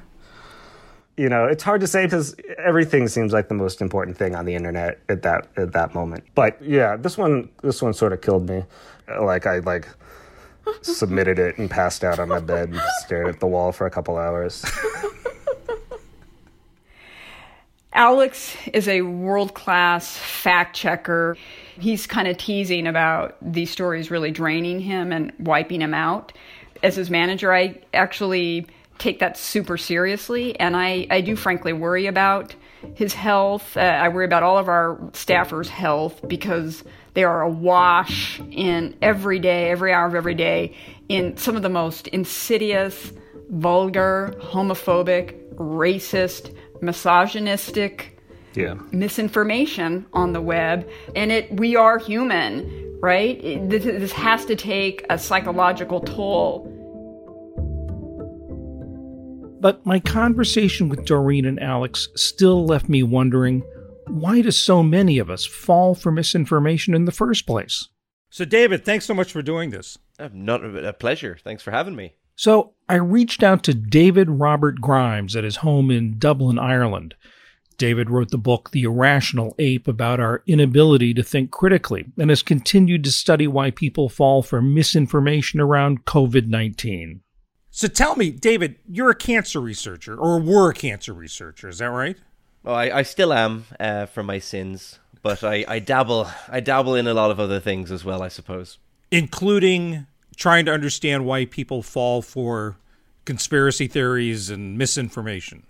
You 1.22 1.28
know, 1.28 1.44
it's 1.44 1.62
hard 1.62 1.80
to 1.82 1.86
say 1.86 2.04
because 2.04 2.34
everything 2.58 3.06
seems 3.06 3.32
like 3.32 3.46
the 3.46 3.54
most 3.54 3.80
important 3.80 4.18
thing 4.18 4.34
on 4.34 4.44
the 4.44 4.56
internet 4.56 4.98
at 5.08 5.22
that 5.22 5.46
at 5.56 5.70
that 5.70 5.94
moment. 5.94 6.24
But 6.34 6.60
yeah, 6.60 6.96
this 6.96 7.16
one 7.16 7.48
this 7.62 7.80
one 7.80 7.94
sort 7.94 8.12
of 8.12 8.22
killed 8.22 8.48
me. 8.48 8.64
Like 9.20 9.46
I 9.46 9.60
like 9.60 9.86
submitted 10.80 11.38
it 11.38 11.58
and 11.58 11.70
passed 11.70 12.02
out 12.02 12.18
on 12.18 12.28
my 12.28 12.40
bed 12.40 12.70
and 12.70 12.80
stared 13.04 13.28
at 13.28 13.38
the 13.38 13.46
wall 13.46 13.70
for 13.70 13.86
a 13.86 13.90
couple 13.90 14.16
hours. 14.16 14.66
Alex 17.92 18.56
is 18.74 18.88
a 18.88 19.02
world 19.02 19.54
class 19.54 20.16
fact 20.16 20.74
checker. 20.74 21.36
He's 21.78 22.04
kind 22.04 22.26
of 22.26 22.36
teasing 22.36 22.88
about 22.88 23.36
these 23.40 23.70
stories 23.70 24.10
really 24.10 24.32
draining 24.32 24.80
him 24.80 25.12
and 25.12 25.32
wiping 25.38 25.82
him 25.82 25.94
out. 25.94 26.32
As 26.82 26.96
his 26.96 27.10
manager, 27.10 27.54
I 27.54 27.80
actually 27.94 28.66
take 29.02 29.18
that 29.18 29.36
super 29.36 29.76
seriously, 29.76 30.58
and 30.58 30.76
I, 30.76 31.06
I 31.10 31.20
do 31.20 31.36
frankly 31.36 31.72
worry 31.72 32.06
about 32.06 32.54
his 32.94 33.14
health. 33.14 33.76
Uh, 33.76 33.80
I 33.80 34.08
worry 34.08 34.24
about 34.24 34.42
all 34.42 34.58
of 34.58 34.68
our 34.68 34.96
staffers' 35.12 35.68
health 35.68 36.20
because 36.28 36.84
they 37.14 37.24
are 37.24 37.42
awash 37.42 38.40
in 38.50 38.96
every 39.02 39.38
day, 39.38 39.70
every 39.70 39.92
hour 39.92 40.06
of 40.06 40.14
every 40.14 40.34
day, 40.34 40.76
in 41.08 41.36
some 41.36 41.56
of 41.56 41.62
the 41.62 41.68
most 41.68 42.08
insidious, 42.08 43.12
vulgar, 43.50 44.34
homophobic, 44.40 45.54
racist, 45.56 46.54
misogynistic 46.80 48.12
yeah. 48.54 48.74
misinformation 48.90 50.06
on 50.12 50.32
the 50.32 50.40
web. 50.40 50.88
And 51.14 51.32
it, 51.32 51.54
we 51.58 51.76
are 51.76 51.98
human, 51.98 52.98
right? 53.00 53.40
This, 53.68 53.84
this 53.84 54.12
has 54.12 54.44
to 54.46 54.56
take 54.56 55.04
a 55.10 55.18
psychological 55.18 56.00
toll. 56.00 56.71
But 59.62 59.86
my 59.86 60.00
conversation 60.00 60.88
with 60.88 61.04
Doreen 61.04 61.44
and 61.44 61.62
Alex 61.62 62.08
still 62.16 62.66
left 62.66 62.88
me 62.88 63.04
wondering 63.04 63.62
why 64.08 64.42
do 64.42 64.50
so 64.50 64.82
many 64.82 65.20
of 65.20 65.30
us 65.30 65.46
fall 65.46 65.94
for 65.94 66.10
misinformation 66.10 66.94
in 66.94 67.04
the 67.04 67.12
first 67.12 67.46
place? 67.46 67.86
So, 68.28 68.44
David, 68.44 68.84
thanks 68.84 69.04
so 69.04 69.14
much 69.14 69.30
for 69.30 69.40
doing 69.40 69.70
this. 69.70 69.96
Uh, 70.18 70.30
Not 70.32 70.64
a 70.64 70.92
pleasure. 70.92 71.38
Thanks 71.44 71.62
for 71.62 71.70
having 71.70 71.94
me. 71.94 72.16
So, 72.34 72.72
I 72.88 72.96
reached 72.96 73.44
out 73.44 73.62
to 73.62 73.72
David 73.72 74.28
Robert 74.28 74.80
Grimes 74.80 75.36
at 75.36 75.44
his 75.44 75.56
home 75.56 75.92
in 75.92 76.18
Dublin, 76.18 76.58
Ireland. 76.58 77.14
David 77.78 78.10
wrote 78.10 78.32
the 78.32 78.38
book 78.38 78.72
The 78.72 78.82
Irrational 78.82 79.54
Ape 79.60 79.86
about 79.86 80.18
our 80.18 80.42
inability 80.44 81.14
to 81.14 81.22
think 81.22 81.52
critically 81.52 82.06
and 82.18 82.30
has 82.30 82.42
continued 82.42 83.04
to 83.04 83.12
study 83.12 83.46
why 83.46 83.70
people 83.70 84.08
fall 84.08 84.42
for 84.42 84.60
misinformation 84.60 85.60
around 85.60 86.04
COVID 86.04 86.48
19. 86.48 87.20
So 87.74 87.88
tell 87.88 88.16
me, 88.16 88.30
David, 88.30 88.76
you're 88.86 89.08
a 89.08 89.14
cancer 89.14 89.58
researcher, 89.58 90.14
or 90.14 90.38
were 90.38 90.68
a 90.68 90.74
cancer 90.74 91.14
researcher, 91.14 91.70
is 91.70 91.78
that 91.78 91.86
right? 91.86 92.18
Oh, 92.66 92.74
I, 92.74 92.98
I 92.98 93.02
still 93.02 93.32
am 93.32 93.64
uh, 93.80 94.04
for 94.04 94.22
my 94.22 94.38
sins, 94.40 94.98
but 95.22 95.42
I, 95.42 95.64
I 95.66 95.78
dabble 95.78 96.28
I 96.48 96.60
dabble 96.60 96.94
in 96.94 97.06
a 97.06 97.14
lot 97.14 97.30
of 97.30 97.40
other 97.40 97.58
things 97.60 97.90
as 97.90 98.04
well, 98.04 98.22
I 98.22 98.28
suppose. 98.28 98.76
Including 99.10 100.06
trying 100.36 100.66
to 100.66 100.72
understand 100.72 101.24
why 101.24 101.46
people 101.46 101.82
fall 101.82 102.20
for 102.20 102.76
conspiracy 103.24 103.86
theories 103.86 104.50
and 104.50 104.76
misinformation. 104.76 105.64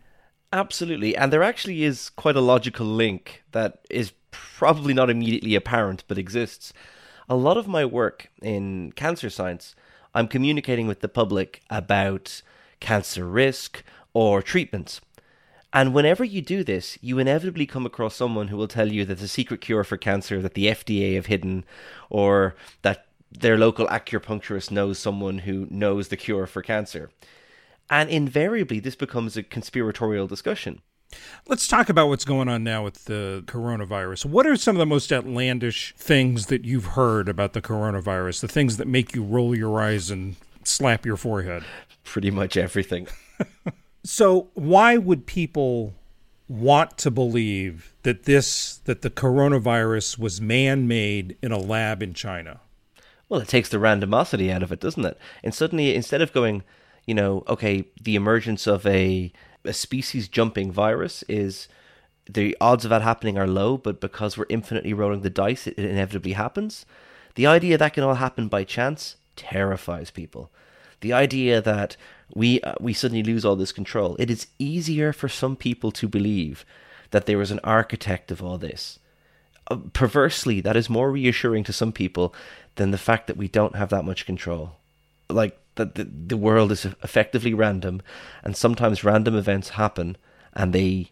Absolutely, 0.53 1.17
and 1.17 1.33
there 1.33 1.45
actually 1.45 1.85
is 1.85 2.11
quite 2.11 2.37
a 2.37 2.41
logical 2.41 2.85
link 2.85 3.45
that 3.53 3.87
is 3.91 4.13
probably 4.33 4.93
not 4.93 5.09
immediately 5.09 5.55
apparent 5.55 6.03
but 6.09 6.19
exists. 6.19 6.73
A 7.29 7.37
lot 7.37 7.57
of 7.57 7.69
my 7.69 7.85
work 7.85 8.29
in 8.43 8.91
cancer 8.97 9.31
science, 9.31 9.77
I'm 10.15 10.29
communicating 10.29 10.87
with 10.87 11.01
the 11.01 11.09
public 11.09 11.63
about 11.71 12.43
cancer 12.81 13.27
risk 13.27 13.83
or 14.13 14.43
treatments. 14.43 15.01
And 15.73 15.95
whenever 15.95 16.23
you 16.23 16.43
do 16.43 16.63
this, 16.63 16.99
you 17.01 17.19
inevitably 17.19 17.65
come 17.65 17.87
across 17.87 18.15
someone 18.15 18.49
who 18.49 18.59
will 18.59 18.69
tell 18.69 18.93
you 18.93 19.07
that 19.07 19.19
the 19.19 19.29
secret 19.29 19.63
cure 19.63 19.85
for 19.85 19.97
cancer 19.97 20.43
that 20.43 20.53
the 20.53 20.67
FDA 20.67 21.15
have 21.15 21.27
hidden, 21.27 21.65
or 22.11 22.55
that 22.83 23.07
their 23.31 23.57
local 23.57 23.87
acupuncturist 23.87 24.71
knows 24.71 24.99
someone 24.99 25.39
who 25.39 25.67
knows 25.71 26.09
the 26.09 26.17
cure 26.19 26.47
for 26.47 26.61
cancer. 26.61 27.11
And 27.89 28.11
invariably, 28.11 28.81
this 28.81 28.97
becomes 28.97 29.37
a 29.37 29.43
conspiratorial 29.43 30.27
discussion. 30.27 30.83
Let's 31.49 31.69
talk 31.69 31.89
about 31.89 32.09
what's 32.09 32.25
going 32.25 32.49
on 32.49 32.65
now 32.65 32.85
with 32.85 33.05
the 33.05 33.43
coronavirus. 33.47 34.27
What 34.27 34.47
are 34.47 34.57
some 34.57 34.77
of 34.77 34.81
the 34.81 34.87
most 34.87 35.13
outlandish 35.13 35.95
things 35.97 36.47
that 36.47 36.65
you've 36.65 36.87
heard 36.87 37.29
about 37.29 37.53
the 37.53 37.63
coronavirus? 37.63 38.41
The 38.41 38.49
things 38.49 38.77
that 38.77 38.87
make 38.87 39.15
you 39.15 39.23
roll 39.23 39.57
your 39.57 39.81
eyes 39.81 40.11
and 40.11 40.37
slap 40.65 41.05
your 41.05 41.17
forehead? 41.17 41.65
Pretty 42.05 42.31
much 42.31 42.57
everything. 42.57 43.09
So, 44.05 44.51
why 44.55 44.97
would 44.97 45.27
people 45.27 45.95
want 46.49 46.99
to 46.99 47.11
believe 47.11 47.95
that 48.03 48.25
this 48.25 48.79
that 48.85 49.03
the 49.03 49.11
coronavirus 49.11 50.19
was 50.19 50.41
man-made 50.41 51.37
in 51.41 51.53
a 51.53 51.59
lab 51.59 52.03
in 52.03 52.13
China? 52.13 52.61
Well, 53.29 53.41
it 53.41 53.49
takes 53.49 53.69
the 53.69 53.77
randomosity 53.77 54.51
out 54.51 54.63
of 54.63 54.73
it, 54.73 54.81
doesn't 54.81 55.05
it? 55.05 55.19
And 55.45 55.55
suddenly, 55.55 55.95
instead 55.95 56.21
of 56.21 56.33
going, 56.33 56.65
you 57.07 57.15
know, 57.15 57.45
okay, 57.47 57.85
the 58.01 58.17
emergence 58.17 58.67
of 58.67 58.85
a 58.87 59.33
a 59.65 59.73
species 59.73 60.29
jumping 60.29 60.73
virus 60.73 61.23
is 61.29 61.69
the 62.29 62.57
odds 62.61 62.85
of 62.85 62.91
that 62.91 63.03
happening 63.03 63.37
are 63.39 63.47
low, 63.47 63.77
but 63.77 64.01
because 64.01 64.37
we're 64.37 64.47
infinitely 64.49 64.93
rolling 64.93 65.23
the 65.23 65.31
dice, 65.31 65.67
it 65.67 65.79
inevitably 65.79 66.33
happens. 66.33 66.87
The 67.35 67.47
idea 67.47 67.79
that 67.79 67.95
can 67.95 68.05
all 68.05 68.15
happen 68.15 68.49
by 68.49 68.65
chance 68.65 69.17
terrifies 69.37 70.11
people. 70.11 70.51
The 71.01 71.13
idea 71.13 71.61
that 71.61 71.97
we 72.35 72.61
uh, 72.61 72.75
we 72.81 72.93
suddenly 72.93 73.23
lose 73.23 73.45
all 73.45 73.57
this 73.57 73.73
control. 73.73 74.17
It 74.19 74.31
is 74.31 74.47
easier 74.59 75.13
for 75.13 75.29
some 75.29 75.57
people 75.57 75.91
to 75.93 76.09
believe 76.09 76.65
that 77.11 77.27
there 77.27 77.41
is 77.41 77.51
an 77.51 77.61
architect 77.65 78.31
of 78.31 78.43
all 78.43 78.59
this. 78.59 78.99
Uh, 79.71 79.77
perversely, 79.93 80.61
that 80.61 80.77
is 80.77 80.89
more 80.89 81.11
reassuring 81.11 81.65
to 81.65 81.73
some 81.73 81.93
people 81.93 82.35
than 82.77 82.91
the 82.91 82.99
fact 82.99 83.27
that 83.27 83.37
we 83.37 83.49
don't 83.49 83.77
have 83.77 83.91
that 83.91 84.05
much 84.05 84.27
control. 84.27 84.77
Like 85.29 85.59
that 85.77 85.95
the, 85.95 86.05
the 86.05 86.37
world 86.37 86.73
is 86.73 86.85
effectively 86.85 87.55
random, 87.55 88.03
and 88.43 88.57
sometimes 88.57 89.05
random 89.05 89.37
events 89.37 89.71
happen 89.71 90.17
and 90.53 90.73
they 90.73 91.11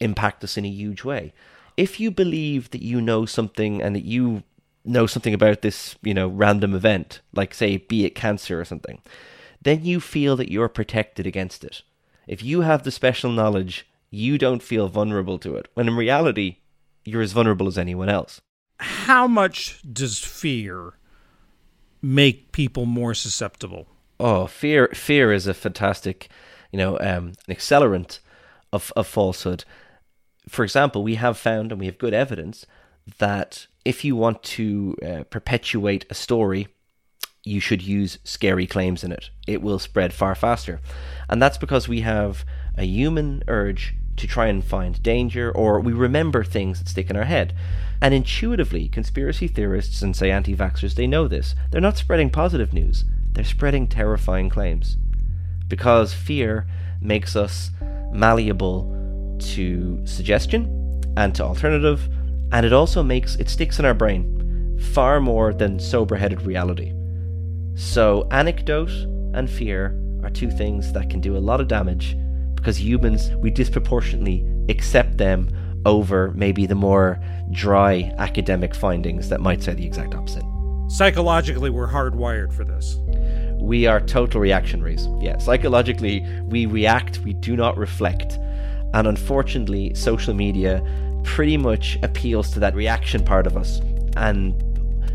impact 0.00 0.42
us 0.44 0.56
in 0.56 0.64
a 0.64 0.70
huge 0.70 1.04
way. 1.04 1.32
If 1.76 2.00
you 2.00 2.10
believe 2.10 2.70
that 2.70 2.82
you 2.82 3.00
know 3.00 3.26
something 3.26 3.82
and 3.82 3.94
that 3.94 4.04
you 4.04 4.42
know 4.84 5.06
something 5.06 5.34
about 5.34 5.62
this, 5.62 5.96
you 6.02 6.14
know, 6.14 6.28
random 6.28 6.74
event, 6.74 7.20
like 7.34 7.54
say, 7.54 7.76
be 7.76 8.04
it 8.04 8.14
cancer 8.14 8.60
or 8.60 8.64
something, 8.64 9.00
then 9.62 9.84
you 9.84 10.00
feel 10.00 10.36
that 10.36 10.50
you're 10.50 10.68
protected 10.68 11.26
against 11.26 11.64
it. 11.64 11.82
If 12.26 12.42
you 12.42 12.62
have 12.62 12.82
the 12.82 12.90
special 12.90 13.30
knowledge, 13.30 13.86
you 14.10 14.38
don't 14.38 14.62
feel 14.62 14.88
vulnerable 14.88 15.38
to 15.40 15.56
it, 15.56 15.68
when 15.74 15.88
in 15.88 15.96
reality, 15.96 16.58
you're 17.04 17.22
as 17.22 17.32
vulnerable 17.32 17.68
as 17.68 17.78
anyone 17.78 18.08
else. 18.08 18.40
How 18.78 19.26
much 19.26 19.80
does 19.92 20.18
fear 20.18 20.94
make 22.00 22.52
people 22.52 22.86
more 22.86 23.14
susceptible? 23.14 23.88
Oh, 24.20 24.46
fear! 24.46 24.88
Fear 24.94 25.32
is 25.32 25.46
a 25.46 25.54
fantastic, 25.54 26.28
you 26.72 26.78
know, 26.78 26.98
um, 27.00 27.32
accelerant 27.48 28.18
of, 28.72 28.92
of 28.96 29.06
falsehood. 29.06 29.64
For 30.48 30.64
example, 30.64 31.02
we 31.02 31.16
have 31.16 31.38
found, 31.38 31.70
and 31.70 31.80
we 31.80 31.86
have 31.86 31.98
good 31.98 32.14
evidence, 32.14 32.66
that 33.18 33.66
if 33.84 34.04
you 34.04 34.16
want 34.16 34.42
to 34.42 34.96
uh, 35.06 35.22
perpetuate 35.30 36.04
a 36.10 36.14
story, 36.14 36.68
you 37.44 37.60
should 37.60 37.82
use 37.82 38.18
scary 38.24 38.66
claims 38.66 39.04
in 39.04 39.12
it. 39.12 39.30
It 39.46 39.62
will 39.62 39.78
spread 39.78 40.12
far 40.12 40.34
faster. 40.34 40.80
And 41.28 41.40
that's 41.40 41.58
because 41.58 41.88
we 41.88 42.00
have 42.00 42.44
a 42.76 42.84
human 42.84 43.42
urge 43.48 43.94
to 44.16 44.26
try 44.26 44.48
and 44.48 44.64
find 44.64 45.02
danger, 45.02 45.50
or 45.50 45.80
we 45.80 45.92
remember 45.92 46.42
things 46.42 46.78
that 46.78 46.88
stick 46.88 47.08
in 47.08 47.16
our 47.16 47.24
head. 47.24 47.54
And 48.02 48.12
intuitively, 48.12 48.88
conspiracy 48.88 49.48
theorists 49.48 50.02
and, 50.02 50.14
say, 50.14 50.30
anti 50.30 50.54
vaxxers, 50.54 50.94
they 50.94 51.06
know 51.06 51.28
this. 51.28 51.54
They're 51.70 51.80
not 51.80 51.96
spreading 51.96 52.30
positive 52.30 52.72
news, 52.72 53.04
they're 53.38 53.44
spreading 53.44 53.86
terrifying 53.86 54.48
claims. 54.48 54.96
Because 55.68 56.12
fear 56.12 56.66
makes 57.00 57.36
us 57.36 57.70
malleable 58.10 58.92
to 59.38 60.04
suggestion 60.04 61.00
and 61.16 61.32
to 61.36 61.44
alternative, 61.44 62.08
and 62.50 62.66
it 62.66 62.72
also 62.72 63.00
makes 63.00 63.36
it 63.36 63.48
sticks 63.48 63.78
in 63.78 63.84
our 63.84 63.94
brain 63.94 64.76
far 64.92 65.20
more 65.20 65.54
than 65.54 65.78
sober 65.78 66.16
headed 66.16 66.42
reality. 66.42 66.92
So, 67.76 68.26
anecdote 68.32 68.90
and 69.34 69.48
fear 69.48 69.96
are 70.24 70.30
two 70.30 70.50
things 70.50 70.92
that 70.92 71.08
can 71.08 71.20
do 71.20 71.36
a 71.36 71.38
lot 71.38 71.60
of 71.60 71.68
damage 71.68 72.16
because 72.56 72.80
humans, 72.80 73.30
we 73.36 73.50
disproportionately 73.50 74.44
accept 74.68 75.16
them 75.16 75.48
over 75.86 76.32
maybe 76.32 76.66
the 76.66 76.74
more 76.74 77.20
dry 77.52 78.12
academic 78.18 78.74
findings 78.74 79.28
that 79.28 79.40
might 79.40 79.62
say 79.62 79.74
the 79.74 79.86
exact 79.86 80.16
opposite. 80.16 80.42
Psychologically, 80.88 81.70
we're 81.70 81.86
hardwired 81.86 82.52
for 82.52 82.64
this. 82.64 82.98
We 83.60 83.86
are 83.86 84.00
total 84.00 84.40
reactionaries. 84.40 85.08
Yeah, 85.20 85.38
psychologically, 85.38 86.24
we 86.44 86.66
react, 86.66 87.18
we 87.20 87.32
do 87.34 87.56
not 87.56 87.76
reflect. 87.76 88.38
And 88.94 89.06
unfortunately, 89.06 89.94
social 89.94 90.34
media 90.34 90.82
pretty 91.24 91.56
much 91.56 91.98
appeals 92.02 92.50
to 92.52 92.60
that 92.60 92.74
reaction 92.74 93.24
part 93.24 93.46
of 93.46 93.56
us. 93.56 93.80
And 94.16 94.54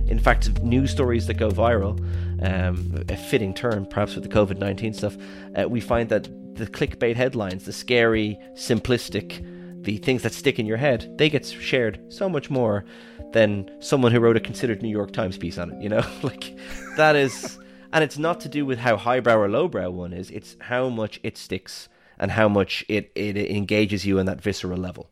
in 0.10 0.20
fact, 0.20 0.62
news 0.62 0.92
stories 0.92 1.28
that 1.28 1.36
go 1.36 1.50
viral, 1.50 2.00
um, 2.44 3.04
a 3.10 3.16
fitting 3.16 3.54
term 3.54 3.86
perhaps 3.86 4.16
with 4.16 4.24
the 4.24 4.30
COVID 4.30 4.58
19 4.58 4.94
stuff, 4.94 5.18
uh, 5.56 5.68
we 5.68 5.80
find 5.80 6.10
that 6.10 6.28
the 6.56 6.68
clickbait 6.68 7.16
headlines, 7.16 7.66
the 7.66 7.74
scary, 7.74 8.38
simplistic, 8.54 9.44
the 9.84 9.98
things 9.98 10.22
that 10.24 10.34
stick 10.34 10.60
in 10.60 10.66
your 10.66 10.78
head, 10.78 11.18
they 11.18 11.30
get 11.30 11.46
shared 11.46 12.00
so 12.10 12.30
much 12.30 12.50
more 12.50 12.86
than 13.32 13.70
someone 13.80 14.12
who 14.12 14.20
wrote 14.20 14.38
a 14.38 14.40
considered 14.40 14.82
New 14.82 14.90
York 14.90 15.12
Times 15.12 15.38
piece 15.38 15.58
on 15.58 15.72
it, 15.72 15.82
you 15.82 15.90
know? 15.90 16.06
like, 16.24 16.56
that 16.98 17.16
is. 17.16 17.58
And 17.94 18.04
it's 18.04 18.18
not 18.18 18.42
to 18.42 18.50
do 18.50 18.66
with 18.66 18.80
how 18.80 18.98
highbrow 18.98 19.38
or 19.38 19.48
lowbrow 19.48 19.92
one 19.92 20.14
is, 20.14 20.32
it's 20.32 20.58
how 20.62 20.90
much 20.90 21.20
it 21.22 21.38
sticks 21.38 21.88
and 22.18 22.32
how 22.32 22.50
much 22.50 22.84
it, 22.90 23.12
it 23.14 23.38
engages 23.38 24.04
you 24.04 24.18
on 24.18 24.26
that 24.26 24.42
visceral 24.42 24.80
level. 24.80 25.12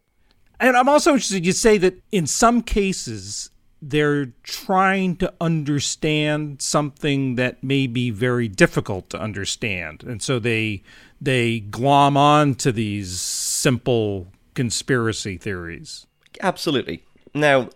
And 0.59 0.75
I'm 0.75 0.89
also 0.89 1.11
interested, 1.11 1.45
you 1.45 1.51
say 1.51 1.77
that 1.77 2.01
in 2.11 2.25
some 2.25 2.63
cases, 2.63 3.51
they're 3.83 4.33
trying 4.43 5.15
to 5.17 5.31
understand 5.39 6.61
something 6.61 7.35
that 7.35 7.63
may 7.63 7.85
be 7.85 8.09
very 8.09 8.47
difficult 8.47 9.11
to 9.11 9.19
understand. 9.19 10.03
And 10.03 10.21
so 10.21 10.39
they 10.39 10.83
they 11.19 11.59
glom 11.59 12.17
on 12.17 12.55
to 12.55 12.71
these 12.71 13.19
simple 13.19 14.27
conspiracy 14.53 15.37
theories. 15.37 16.05
Absolutely. 16.41 17.03
Now 17.33 17.69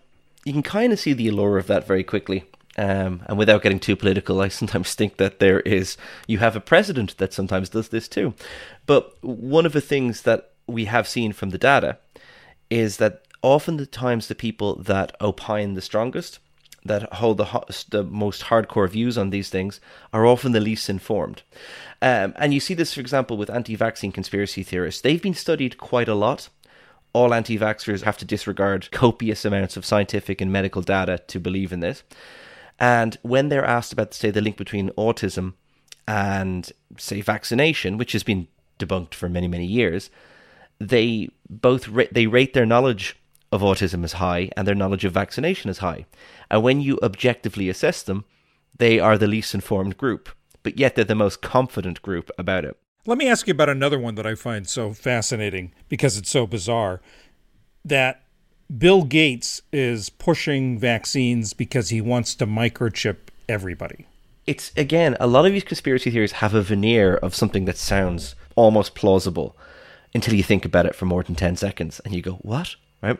you 0.44 0.52
can 0.52 0.62
kind 0.62 0.92
of 0.92 1.00
see 1.00 1.12
the 1.12 1.28
allure 1.28 1.58
of 1.58 1.66
that 1.66 1.86
very 1.86 2.04
quickly 2.04 2.44
um, 2.76 3.22
and 3.26 3.38
without 3.38 3.62
getting 3.62 3.80
too 3.80 3.96
political, 3.96 4.40
I 4.40 4.48
sometimes 4.48 4.94
think 4.94 5.16
that 5.16 5.38
there 5.38 5.60
is, 5.60 5.96
you 6.26 6.38
have 6.38 6.56
a 6.56 6.60
president 6.60 7.16
that 7.18 7.32
sometimes 7.32 7.70
does 7.70 7.88
this 7.88 8.08
too. 8.08 8.34
But 8.84 9.16
one 9.22 9.66
of 9.66 9.72
the 9.72 9.80
things 9.80 10.22
that 10.22 10.50
we 10.66 10.84
have 10.86 11.08
seen 11.08 11.32
from 11.32 11.50
the 11.50 11.58
data 11.58 11.98
is 12.70 12.98
that 12.98 13.22
often 13.42 13.76
the 13.76 13.86
times 13.86 14.28
the 14.28 14.34
people 14.34 14.76
that 14.76 15.16
opine 15.20 15.74
the 15.74 15.80
strongest, 15.80 16.38
that 16.84 17.12
hold 17.14 17.38
the, 17.38 17.84
the 17.90 18.04
most 18.04 18.44
hardcore 18.44 18.88
views 18.88 19.16
on 19.16 19.30
these 19.30 19.48
things, 19.48 19.80
are 20.12 20.26
often 20.26 20.52
the 20.52 20.60
least 20.60 20.90
informed. 20.90 21.42
Um, 22.02 22.34
and 22.36 22.52
you 22.52 22.60
see 22.60 22.74
this, 22.74 22.94
for 22.94 23.00
example, 23.00 23.36
with 23.36 23.50
anti 23.50 23.74
vaccine 23.74 24.12
conspiracy 24.12 24.62
theorists. 24.62 25.00
They've 25.00 25.22
been 25.22 25.34
studied 25.34 25.78
quite 25.78 26.08
a 26.08 26.14
lot. 26.14 26.48
All 27.12 27.32
anti 27.32 27.58
vaxxers 27.58 28.02
have 28.02 28.18
to 28.18 28.24
disregard 28.24 28.90
copious 28.90 29.44
amounts 29.44 29.76
of 29.76 29.86
scientific 29.86 30.40
and 30.40 30.52
medical 30.52 30.82
data 30.82 31.18
to 31.28 31.40
believe 31.40 31.72
in 31.72 31.80
this. 31.80 32.02
And 32.78 33.16
when 33.22 33.48
they're 33.48 33.64
asked 33.64 33.92
about, 33.92 34.14
say, 34.14 34.30
the 34.30 34.40
link 34.40 34.56
between 34.56 34.90
autism 34.90 35.54
and, 36.06 36.70
say, 36.98 37.20
vaccination, 37.20 37.98
which 37.98 38.12
has 38.12 38.22
been 38.22 38.48
debunked 38.78 39.14
for 39.14 39.28
many, 39.28 39.48
many 39.48 39.66
years, 39.66 40.10
they 40.78 41.28
both 41.48 41.88
ra- 41.88 42.04
they 42.12 42.26
rate 42.26 42.52
their 42.52 42.66
knowledge 42.66 43.16
of 43.50 43.62
autism 43.62 44.04
as 44.04 44.14
high 44.14 44.50
and 44.56 44.66
their 44.66 44.74
knowledge 44.74 45.04
of 45.04 45.12
vaccination 45.12 45.70
as 45.70 45.78
high. 45.78 46.04
And 46.50 46.62
when 46.62 46.80
you 46.80 46.98
objectively 47.02 47.68
assess 47.68 48.02
them, 48.02 48.24
they 48.76 48.98
are 48.98 49.16
the 49.16 49.26
least 49.26 49.54
informed 49.54 49.96
group, 49.96 50.28
but 50.62 50.78
yet 50.78 50.94
they're 50.94 51.04
the 51.04 51.14
most 51.14 51.40
confident 51.40 52.02
group 52.02 52.30
about 52.36 52.64
it. 52.64 52.76
Let 53.06 53.18
me 53.18 53.28
ask 53.28 53.46
you 53.46 53.52
about 53.52 53.68
another 53.68 53.98
one 53.98 54.16
that 54.16 54.26
I 54.26 54.34
find 54.34 54.68
so 54.68 54.92
fascinating 54.92 55.72
because 55.88 56.18
it's 56.18 56.30
so 56.30 56.46
bizarre 56.46 57.00
that 57.84 58.25
Bill 58.74 59.04
Gates 59.04 59.62
is 59.72 60.10
pushing 60.10 60.78
vaccines 60.78 61.52
because 61.52 61.90
he 61.90 62.00
wants 62.00 62.34
to 62.34 62.46
microchip 62.46 63.16
everybody. 63.48 64.06
It's 64.44 64.72
again, 64.76 65.16
a 65.20 65.28
lot 65.28 65.46
of 65.46 65.52
these 65.52 65.62
conspiracy 65.62 66.10
theories 66.10 66.32
have 66.32 66.52
a 66.52 66.62
veneer 66.62 67.16
of 67.16 67.34
something 67.34 67.64
that 67.66 67.76
sounds 67.76 68.34
almost 68.56 68.96
plausible 68.96 69.56
until 70.14 70.34
you 70.34 70.42
think 70.42 70.64
about 70.64 70.86
it 70.86 70.96
for 70.96 71.04
more 71.04 71.22
than 71.22 71.36
10 71.36 71.56
seconds 71.56 72.00
and 72.00 72.14
you 72.14 72.22
go, 72.22 72.34
what? 72.42 72.74
Right? 73.02 73.18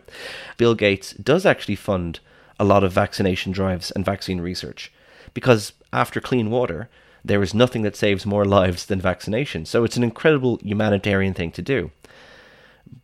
Bill 0.56 0.74
Gates 0.74 1.12
does 1.12 1.46
actually 1.46 1.76
fund 1.76 2.18
a 2.58 2.64
lot 2.64 2.82
of 2.82 2.92
vaccination 2.92 3.52
drives 3.52 3.92
and 3.92 4.04
vaccine 4.04 4.40
research 4.40 4.92
because 5.32 5.74
after 5.92 6.20
clean 6.20 6.50
water, 6.50 6.88
there 7.24 7.42
is 7.42 7.54
nothing 7.54 7.82
that 7.82 7.96
saves 7.96 8.26
more 8.26 8.44
lives 8.44 8.86
than 8.86 9.00
vaccination. 9.00 9.64
So 9.64 9.84
it's 9.84 9.96
an 9.96 10.04
incredible 10.04 10.58
humanitarian 10.62 11.34
thing 11.34 11.52
to 11.52 11.62
do. 11.62 11.92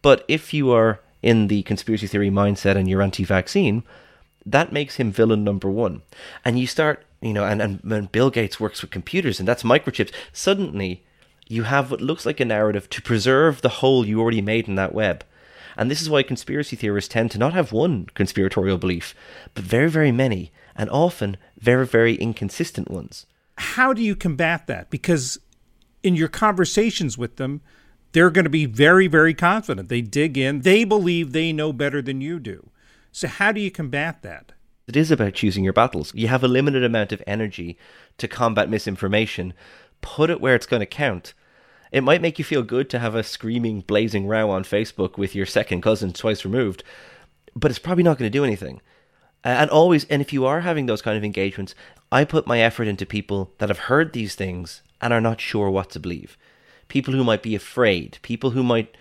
But 0.01 0.25
if 0.27 0.53
you 0.53 0.73
are 0.73 1.01
in 1.23 1.49
the 1.49 1.63
conspiracy 1.63 2.07
theory 2.07 2.31
mindset 2.31 2.77
and 2.77 2.89
you're 2.89 3.03
anti 3.03 3.25
vaccine, 3.25 3.85
that 4.45 4.73
makes 4.73 4.97
him 4.97 5.13
villain 5.13 5.45
number 5.45 5.71
one. 5.71 6.03
And 6.45 6.59
you 6.59 6.67
start, 6.67 7.05
you 7.21 7.33
know, 7.33 7.45
and, 7.45 7.63
and 7.63 7.81
when 7.83 8.07
Bill 8.07 8.31
Gates 8.31 8.59
works 8.59 8.83
with 8.83 8.91
computers 8.91 9.39
and 9.39 9.49
that's 9.49 9.63
microchips, 9.63 10.13
suddenly 10.33 11.05
you 11.49 11.65
have 11.65 11.91
what 11.91 12.01
looks 12.01 12.27
like 12.27 12.41
a 12.41 12.45
narrative 12.45 12.89
to 12.91 13.03
preserve 13.03 13.63
the 13.63 13.69
hole 13.69 14.07
you 14.07 14.21
already 14.21 14.41
made 14.41 14.69
in 14.69 14.75
that 14.77 14.95
web. 14.95 15.25
And 15.77 15.91
this 15.91 16.03
is 16.03 16.11
why 16.11 16.23
conspiracy 16.23 16.77
theorists 16.77 17.13
tend 17.13 17.31
to 17.31 17.39
not 17.39 17.55
have 17.55 17.73
one 17.73 18.07
conspiratorial 18.15 18.79
belief, 18.79 19.15
but 19.55 19.65
very, 19.65 19.89
very 19.89 20.13
many, 20.13 20.53
and 20.77 20.91
often 20.91 21.37
very, 21.59 21.87
very 21.87 22.15
inconsistent 22.17 22.91
ones. 22.91 23.27
How 23.57 23.93
do 23.93 24.03
you 24.03 24.17
combat 24.17 24.67
that? 24.67 24.91
Because 24.91 25.39
in 26.03 26.15
your 26.15 26.29
conversations 26.29 27.17
with 27.17 27.37
them, 27.37 27.61
they're 28.13 28.31
going 28.31 28.45
to 28.45 28.51
be 28.51 28.67
very, 28.67 29.07
very 29.07 29.35
confident. 29.35 29.89
They 29.89 30.01
dig 30.01 30.39
in, 30.39 30.61
they 30.61 30.85
believe 30.85 31.33
they 31.33 31.53
know 31.53 31.73
better 31.73 32.03
than 32.03 32.21
you 32.21 32.39
do. 32.39 32.71
So, 33.11 33.29
how 33.29 33.53
do 33.53 33.61
you 33.61 33.71
combat 33.71 34.23
that? 34.23 34.53
It 34.87 34.97
is 34.97 35.11
about 35.11 35.35
choosing 35.35 35.65
your 35.65 35.73
battles. 35.73 36.15
You 36.15 36.29
have 36.29 36.43
a 36.43 36.49
limited 36.49 36.85
amount 36.85 37.13
of 37.13 37.23
energy 37.27 37.79
to 38.19 38.29
combat 38.29 38.69
misinformation. 38.69 39.55
Put 40.01 40.31
it 40.31 40.41
where 40.41 40.55
it's 40.55 40.67
going 40.67 40.81
to 40.81 40.87
count. 40.87 41.35
It 41.93 42.03
might 42.03 42.23
make 42.23 42.39
you 42.39 42.45
feel 42.45 42.63
good 42.63 42.89
to 42.91 42.99
have 42.99 43.15
a 43.15 43.23
screaming, 43.23 43.83
blazing 43.83 44.27
row 44.27 44.51
on 44.51 44.65
Facebook 44.65 45.19
with 45.19 45.35
your 45.35 45.47
second 45.47 45.83
cousin 45.83 46.13
twice 46.13 46.45
removed, 46.45 46.83
but 47.55 47.71
it's 47.71 47.79
probably 47.79 48.03
not 48.03 48.19
going 48.19 48.31
to 48.31 48.39
do 48.39 48.45
anything. 48.45 48.81
And 49.45 49.69
always, 49.71 50.05
and 50.07 50.23
if 50.23 50.33
you 50.33 50.47
are 50.47 50.61
having 50.61 50.87
those 50.87 51.03
kind 51.03 51.19
of 51.19 51.25
engagements, 51.25 51.75
I 52.11 52.25
put 52.25 52.47
my 52.47 52.61
effort 52.61 52.89
into 52.89 53.05
people 53.05 53.53
that 53.59 53.69
have 53.69 53.79
heard 53.81 54.13
these 54.13 54.35
things 54.35 54.83
and 55.01 55.13
are 55.13 55.21
not 55.21 55.41
sure 55.41 55.69
what 55.69 55.91
to 55.91 56.01
believe. 56.01 56.39
People 56.93 57.15
who 57.15 57.25
might 57.25 57.43
be 57.43 57.55
afraid, 57.55 58.19
people 58.21 58.51
who 58.51 58.63
might 58.63 58.95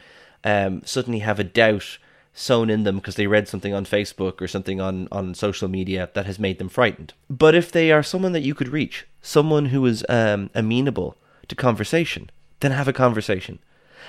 um, 0.46 0.82
suddenly 0.86 1.20
have 1.20 1.42
a 1.42 1.44
doubt 1.44 1.98
sown 2.34 2.70
in 2.70 2.84
them 2.84 2.96
because 2.96 3.16
they 3.16 3.28
read 3.28 3.50
something 3.50 3.74
on 3.74 3.84
Facebook 3.84 4.42
or 4.42 4.48
something 4.48 4.80
on, 4.80 5.10
on 5.12 5.34
social 5.34 5.68
media 5.68 6.10
that 6.14 6.26
has 6.26 6.40
made 6.40 6.58
them 6.58 6.70
frightened. 6.70 7.14
But 7.30 7.54
if 7.54 7.70
they 7.70 7.92
are 7.92 8.02
someone 8.02 8.32
that 8.32 8.44
you 8.44 8.56
could 8.56 8.70
reach, 8.70 9.08
someone 9.22 9.66
who 9.66 9.86
is 9.86 10.06
um, 10.08 10.50
amenable 10.56 11.18
to 11.50 11.54
conversation, 11.54 12.30
then 12.62 12.72
have 12.72 12.88
a 12.88 12.94
conversation. 12.94 13.60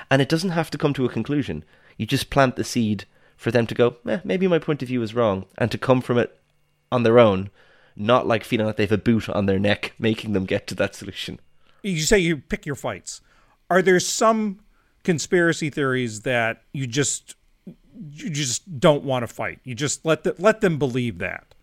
And 0.08 0.22
it 0.22 0.28
doesn't 0.28 0.50
have 0.50 0.70
to 0.70 0.78
come 0.78 0.94
to 0.94 1.04
a 1.04 1.08
conclusion. 1.08 1.64
You 1.96 2.06
just 2.06 2.30
plant 2.30 2.54
the 2.54 2.62
seed 2.62 3.06
for 3.36 3.50
them 3.50 3.66
to 3.66 3.74
go, 3.74 3.96
eh, 4.06 4.20
maybe 4.22 4.46
my 4.46 4.60
point 4.60 4.82
of 4.82 4.88
view 4.88 5.02
is 5.02 5.12
wrong, 5.12 5.46
and 5.58 5.72
to 5.72 5.76
come 5.76 6.02
from 6.02 6.18
it 6.18 6.38
on 6.92 7.02
their 7.02 7.18
own, 7.18 7.50
not 7.96 8.28
like 8.28 8.44
feeling 8.44 8.66
like 8.66 8.76
they 8.76 8.84
have 8.84 8.92
a 8.92 8.96
boot 8.96 9.28
on 9.28 9.46
their 9.46 9.58
neck, 9.58 9.94
making 9.98 10.34
them 10.34 10.44
get 10.44 10.68
to 10.68 10.76
that 10.76 10.94
solution. 10.94 11.40
You 11.82 12.02
say 12.02 12.20
you 12.20 12.36
pick 12.36 12.64
your 12.64 12.76
fights. 12.76 13.20
Are 13.72 13.82
there 13.82 14.00
some 14.00 14.60
conspiracy 15.02 15.70
theories 15.70 16.20
that 16.22 16.62
you 16.72 16.86
just 16.86 17.36
you 18.12 18.30
just 18.30 18.78
don't 18.78 19.04
want 19.04 19.22
to 19.22 19.26
fight? 19.26 19.60
You 19.64 19.74
just 19.74 20.04
let 20.04 20.24
the, 20.24 20.34
let 20.38 20.60
them 20.60 20.78
believe 20.78 21.18
that. 21.18 21.54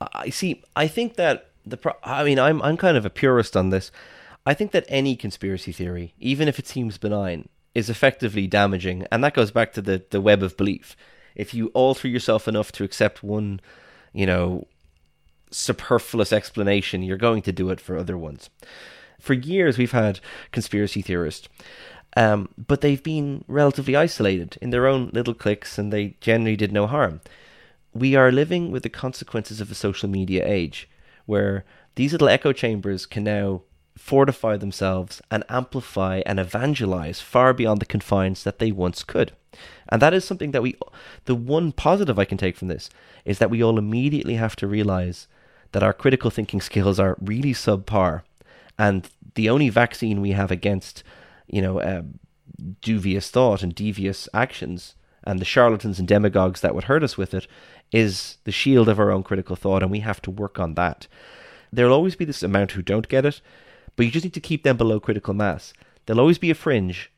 I 0.00 0.30
see. 0.30 0.62
I 0.76 0.88
think 0.88 1.14
that 1.16 1.50
the. 1.64 1.76
Pro- 1.76 1.96
I 2.02 2.24
mean, 2.24 2.38
I'm 2.38 2.60
I'm 2.62 2.76
kind 2.76 2.96
of 2.96 3.06
a 3.06 3.10
purist 3.10 3.56
on 3.56 3.70
this. 3.70 3.90
I 4.46 4.52
think 4.52 4.72
that 4.72 4.84
any 4.88 5.16
conspiracy 5.16 5.72
theory, 5.72 6.14
even 6.18 6.48
if 6.48 6.58
it 6.58 6.66
seems 6.66 6.98
benign, 6.98 7.48
is 7.74 7.88
effectively 7.88 8.46
damaging, 8.46 9.06
and 9.10 9.24
that 9.24 9.34
goes 9.34 9.50
back 9.50 9.72
to 9.72 9.82
the 9.82 10.04
the 10.10 10.20
web 10.20 10.42
of 10.42 10.56
belief 10.56 10.96
if 11.34 11.52
you 11.54 11.68
alter 11.68 12.08
yourself 12.08 12.46
enough 12.46 12.70
to 12.72 12.84
accept 12.84 13.22
one, 13.22 13.60
you 14.12 14.26
know, 14.26 14.66
superfluous 15.50 16.32
explanation, 16.32 17.02
you're 17.02 17.16
going 17.16 17.42
to 17.42 17.52
do 17.52 17.70
it 17.70 17.80
for 17.80 17.96
other 17.96 18.16
ones. 18.16 18.50
For 19.24 19.32
years, 19.32 19.78
we've 19.78 19.92
had 19.92 20.20
conspiracy 20.52 21.00
theorists, 21.00 21.48
um, 22.14 22.50
but 22.58 22.82
they've 22.82 23.02
been 23.02 23.42
relatively 23.48 23.96
isolated 23.96 24.58
in 24.60 24.68
their 24.68 24.86
own 24.86 25.08
little 25.14 25.32
cliques 25.32 25.78
and 25.78 25.90
they 25.90 26.16
generally 26.20 26.56
did 26.56 26.72
no 26.72 26.86
harm. 26.86 27.22
We 27.94 28.14
are 28.16 28.30
living 28.30 28.70
with 28.70 28.82
the 28.82 28.90
consequences 28.90 29.62
of 29.62 29.70
a 29.70 29.74
social 29.74 30.10
media 30.10 30.46
age 30.46 30.90
where 31.24 31.64
these 31.94 32.12
little 32.12 32.28
echo 32.28 32.52
chambers 32.52 33.06
can 33.06 33.24
now 33.24 33.62
fortify 33.96 34.58
themselves 34.58 35.22
and 35.30 35.42
amplify 35.48 36.20
and 36.26 36.38
evangelize 36.38 37.22
far 37.22 37.54
beyond 37.54 37.80
the 37.80 37.86
confines 37.86 38.44
that 38.44 38.58
they 38.58 38.72
once 38.72 39.02
could. 39.02 39.32
And 39.88 40.02
that 40.02 40.12
is 40.12 40.26
something 40.26 40.50
that 40.50 40.62
we, 40.62 40.76
the 41.24 41.34
one 41.34 41.72
positive 41.72 42.18
I 42.18 42.26
can 42.26 42.36
take 42.36 42.58
from 42.58 42.68
this 42.68 42.90
is 43.24 43.38
that 43.38 43.48
we 43.48 43.62
all 43.62 43.78
immediately 43.78 44.34
have 44.34 44.54
to 44.56 44.66
realize 44.66 45.28
that 45.72 45.82
our 45.82 45.94
critical 45.94 46.30
thinking 46.30 46.60
skills 46.60 47.00
are 47.00 47.16
really 47.22 47.54
subpar. 47.54 48.20
And 48.78 49.08
the 49.34 49.50
only 49.50 49.68
vaccine 49.68 50.20
we 50.20 50.32
have 50.32 50.50
against, 50.50 51.02
you 51.46 51.62
know, 51.62 51.80
uh, 51.80 52.02
dubious 52.80 53.30
thought 53.30 53.62
and 53.62 53.74
devious 53.74 54.28
actions 54.34 54.94
and 55.24 55.38
the 55.38 55.44
charlatans 55.44 55.98
and 55.98 56.06
demagogues 56.06 56.60
that 56.60 56.74
would 56.74 56.84
hurt 56.84 57.02
us 57.02 57.16
with 57.16 57.34
it 57.34 57.46
is 57.92 58.38
the 58.44 58.52
shield 58.52 58.88
of 58.88 58.98
our 58.98 59.10
own 59.10 59.22
critical 59.22 59.56
thought. 59.56 59.82
And 59.82 59.90
we 59.90 60.00
have 60.00 60.20
to 60.22 60.30
work 60.30 60.58
on 60.58 60.74
that. 60.74 61.06
There'll 61.72 61.94
always 61.94 62.16
be 62.16 62.24
this 62.24 62.42
amount 62.42 62.72
who 62.72 62.82
don't 62.82 63.08
get 63.08 63.24
it, 63.24 63.40
but 63.96 64.06
you 64.06 64.12
just 64.12 64.24
need 64.24 64.34
to 64.34 64.40
keep 64.40 64.62
them 64.62 64.76
below 64.76 65.00
critical 65.00 65.34
mass. 65.34 65.72
There'll 66.06 66.20
always 66.20 66.38
be 66.38 66.50
a 66.50 66.54
fringe, 66.54 67.10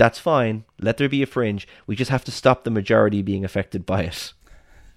that's 0.00 0.18
fine. 0.18 0.64
Let 0.80 0.96
there 0.96 1.10
be 1.10 1.22
a 1.22 1.26
fringe. 1.26 1.68
We 1.86 1.94
just 1.94 2.10
have 2.10 2.24
to 2.24 2.30
stop 2.30 2.64
the 2.64 2.70
majority 2.70 3.20
being 3.20 3.44
affected 3.44 3.84
by 3.84 4.04
it. 4.04 4.32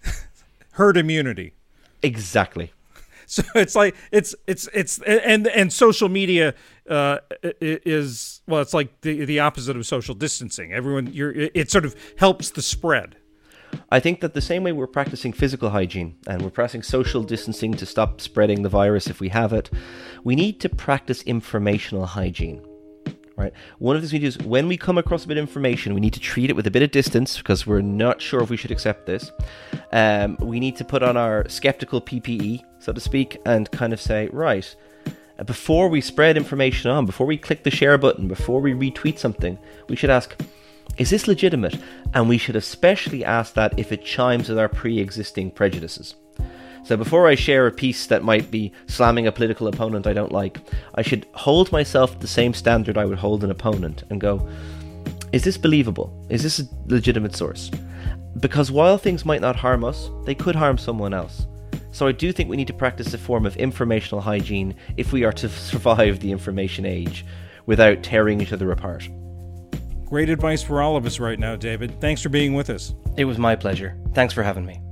Herd 0.71 0.95
immunity. 0.95 1.56
Exactly. 2.01 2.71
So 3.33 3.43
it's 3.55 3.75
like 3.75 3.95
it's 4.12 4.36
it's 4.47 4.69
it's 4.73 4.99
and 4.99 5.47
and 5.47 5.71
social 5.71 6.09
media 6.09 6.53
uh, 6.89 7.19
is 7.41 8.41
well, 8.47 8.62
it's 8.62 8.73
like 8.73 9.01
the 9.01 9.25
the 9.25 9.39
opposite 9.39 9.75
of 9.75 9.86
social 9.86 10.15
distancing. 10.15 10.73
Everyone, 10.73 11.07
you're 11.07 11.31
it 11.31 11.71
sort 11.71 11.86
of 11.86 11.95
helps 12.17 12.51
the 12.51 12.62
spread. 12.62 13.17
I 13.91 13.99
think 13.99 14.21
that 14.21 14.33
the 14.33 14.41
same 14.41 14.63
way 14.63 14.71
we're 14.71 14.88
practicing 14.88 15.33
physical 15.33 15.69
hygiene 15.71 16.17
and 16.27 16.41
we're 16.41 16.51
practicing 16.51 16.83
social 16.83 17.23
distancing 17.23 17.73
to 17.75 17.86
stop 17.86 18.21
spreading 18.21 18.62
the 18.62 18.69
virus 18.69 19.07
if 19.07 19.19
we 19.19 19.29
have 19.29 19.51
it, 19.51 19.71
we 20.23 20.36
need 20.36 20.59
to 20.62 20.69
practice 20.69 21.23
informational 21.23 22.05
hygiene 22.05 22.63
right? 23.36 23.54
One 23.80 23.96
of 23.96 24.02
the 24.02 24.08
things 24.08 24.13
we 24.13 24.19
do 24.19 24.28
is 24.28 24.38
when 24.39 24.67
we 24.67 24.78
come 24.78 24.98
across 24.98 25.26
a 25.26 25.28
bit 25.28 25.38
of 25.38 25.41
information, 25.41 25.93
we 25.93 26.02
need 26.02 26.13
to 26.13 26.19
treat 26.19 26.50
it 26.50 26.56
with 26.56 26.67
a 26.67 26.72
bit 26.72 26.84
of 26.84 26.91
distance 26.91 27.38
because 27.38 27.65
we're 27.65 27.82
not 27.82 28.22
sure 28.22 28.41
if 28.41 28.50
we 28.50 28.58
should 28.58 28.72
accept 28.72 29.06
this. 29.06 29.32
Um, 29.91 30.38
we 30.39 30.60
need 30.60 30.76
to 30.78 30.86
put 30.86 31.04
on 31.04 31.17
our 31.17 31.48
skeptical 31.50 32.02
PPE, 32.02 32.63
so 32.80 32.93
to 32.93 33.00
speak, 33.00 33.39
and 33.46 33.69
kind 33.72 33.93
of 33.93 34.02
say, 34.02 34.30
right, 34.32 34.76
uh, 35.39 35.43
before 35.43 35.88
we 35.88 36.02
spread 36.02 36.38
information 36.38 36.91
on, 36.91 37.06
before 37.06 37.28
we 37.28 37.38
click 37.38 37.63
the 37.63 37.72
share 37.72 37.98
button, 37.98 38.28
before 38.28 38.62
we 38.62 38.74
retweet 38.74 39.17
something, 39.17 39.58
we 39.89 39.96
should 39.96 40.10
ask, 40.10 40.36
is 40.98 41.10
this 41.10 41.28
legitimate? 41.28 41.78
And 42.13 42.30
we 42.30 42.38
should 42.38 42.56
especially 42.56 43.26
ask 43.26 43.56
that 43.56 43.78
if 43.80 43.91
it 43.91 44.06
chimes 44.06 44.50
with 44.50 44.60
our 44.60 44.69
pre 44.69 45.00
existing 45.00 45.52
prejudices. 45.52 46.15
So 46.84 46.98
before 46.98 47.28
I 47.28 47.36
share 47.36 47.65
a 47.65 47.72
piece 47.72 48.08
that 48.08 48.24
might 48.24 48.52
be 48.52 48.74
slamming 48.88 49.26
a 49.26 49.32
political 49.32 49.67
opponent 49.67 50.06
I 50.06 50.13
don't 50.13 50.34
like, 50.34 50.60
I 50.96 51.02
should 51.02 51.26
hold 51.34 51.72
myself 51.72 52.19
the 52.19 52.28
same 52.28 52.54
standard 52.54 52.98
I 52.98 53.06
would 53.06 53.19
hold 53.19 53.43
an 53.43 53.52
opponent 53.52 54.04
and 54.10 54.19
go, 54.19 54.48
is 55.32 55.43
this 55.43 55.58
believable? 55.58 56.26
Is 56.30 56.43
this 56.43 56.60
a 56.60 56.67
legitimate 56.88 57.36
source? 57.36 57.72
Because 58.39 58.69
while 58.69 58.98
things 58.98 59.26
might 59.26 59.41
not 59.41 59.56
harm 59.56 59.84
us, 59.84 60.10
they 60.26 60.36
could 60.36 60.56
harm 60.56 60.78
someone 60.78 61.13
else. 61.13 61.48
So 61.91 62.06
I 62.06 62.12
do 62.12 62.32
think 62.34 62.50
we 62.50 62.58
need 62.58 62.67
to 62.67 62.74
practice 62.74 63.13
a 63.13 63.17
form 63.17 63.46
of 63.46 63.56
informational 63.56 64.22
hygiene 64.22 64.76
if 64.98 65.13
we 65.13 65.24
are 65.24 65.34
to 65.34 65.50
survive 65.50 66.19
the 66.19 66.32
information 66.32 66.86
age 66.86 67.26
without 67.65 68.04
tearing 68.04 68.41
each 68.41 68.52
other 68.52 68.72
apart. 68.72 69.10
Great 70.06 70.30
advice 70.30 70.62
for 70.62 70.82
all 70.82 70.98
of 70.98 71.06
us 71.06 71.19
right 71.19 71.39
now, 71.39 71.56
David. 71.56 72.00
Thanks 72.02 72.22
for 72.22 72.30
being 72.30 72.54
with 72.54 72.69
us. 72.69 72.93
It 73.17 73.26
was 73.26 73.38
my 73.38 73.56
pleasure. 73.56 73.98
Thanks 74.13 74.34
for 74.34 74.43
having 74.43 74.65
me. 74.65 74.83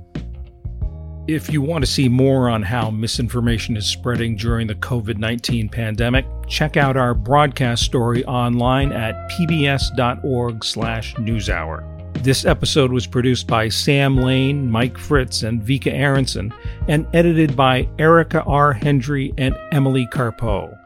If 1.28 1.52
you 1.52 1.62
want 1.62 1.84
to 1.84 1.90
see 1.90 2.08
more 2.08 2.48
on 2.48 2.64
how 2.64 2.90
misinformation 2.90 3.76
is 3.76 3.86
spreading 3.86 4.34
during 4.34 4.66
the 4.66 4.74
COVID 4.74 5.18
19 5.18 5.68
pandemic, 5.68 6.26
check 6.48 6.76
out 6.76 6.96
our 6.96 7.14
broadcast 7.14 7.84
story 7.84 8.24
online 8.24 8.90
at 8.90 9.14
pbs.org/slash 9.30 11.14
newshour. 11.14 12.24
This 12.24 12.44
episode 12.44 12.90
was 12.90 13.06
produced 13.06 13.46
by 13.46 13.68
Sam 13.68 14.16
Lane, 14.16 14.68
Mike 14.68 14.98
Fritz, 14.98 15.44
and 15.44 15.62
Vika 15.62 15.92
Aronson, 15.92 16.52
and 16.88 17.06
edited 17.14 17.54
by 17.54 17.88
Erica 18.00 18.42
R. 18.42 18.72
Hendry 18.72 19.32
and 19.38 19.56
Emily 19.70 20.08
Carpeau. 20.08 20.76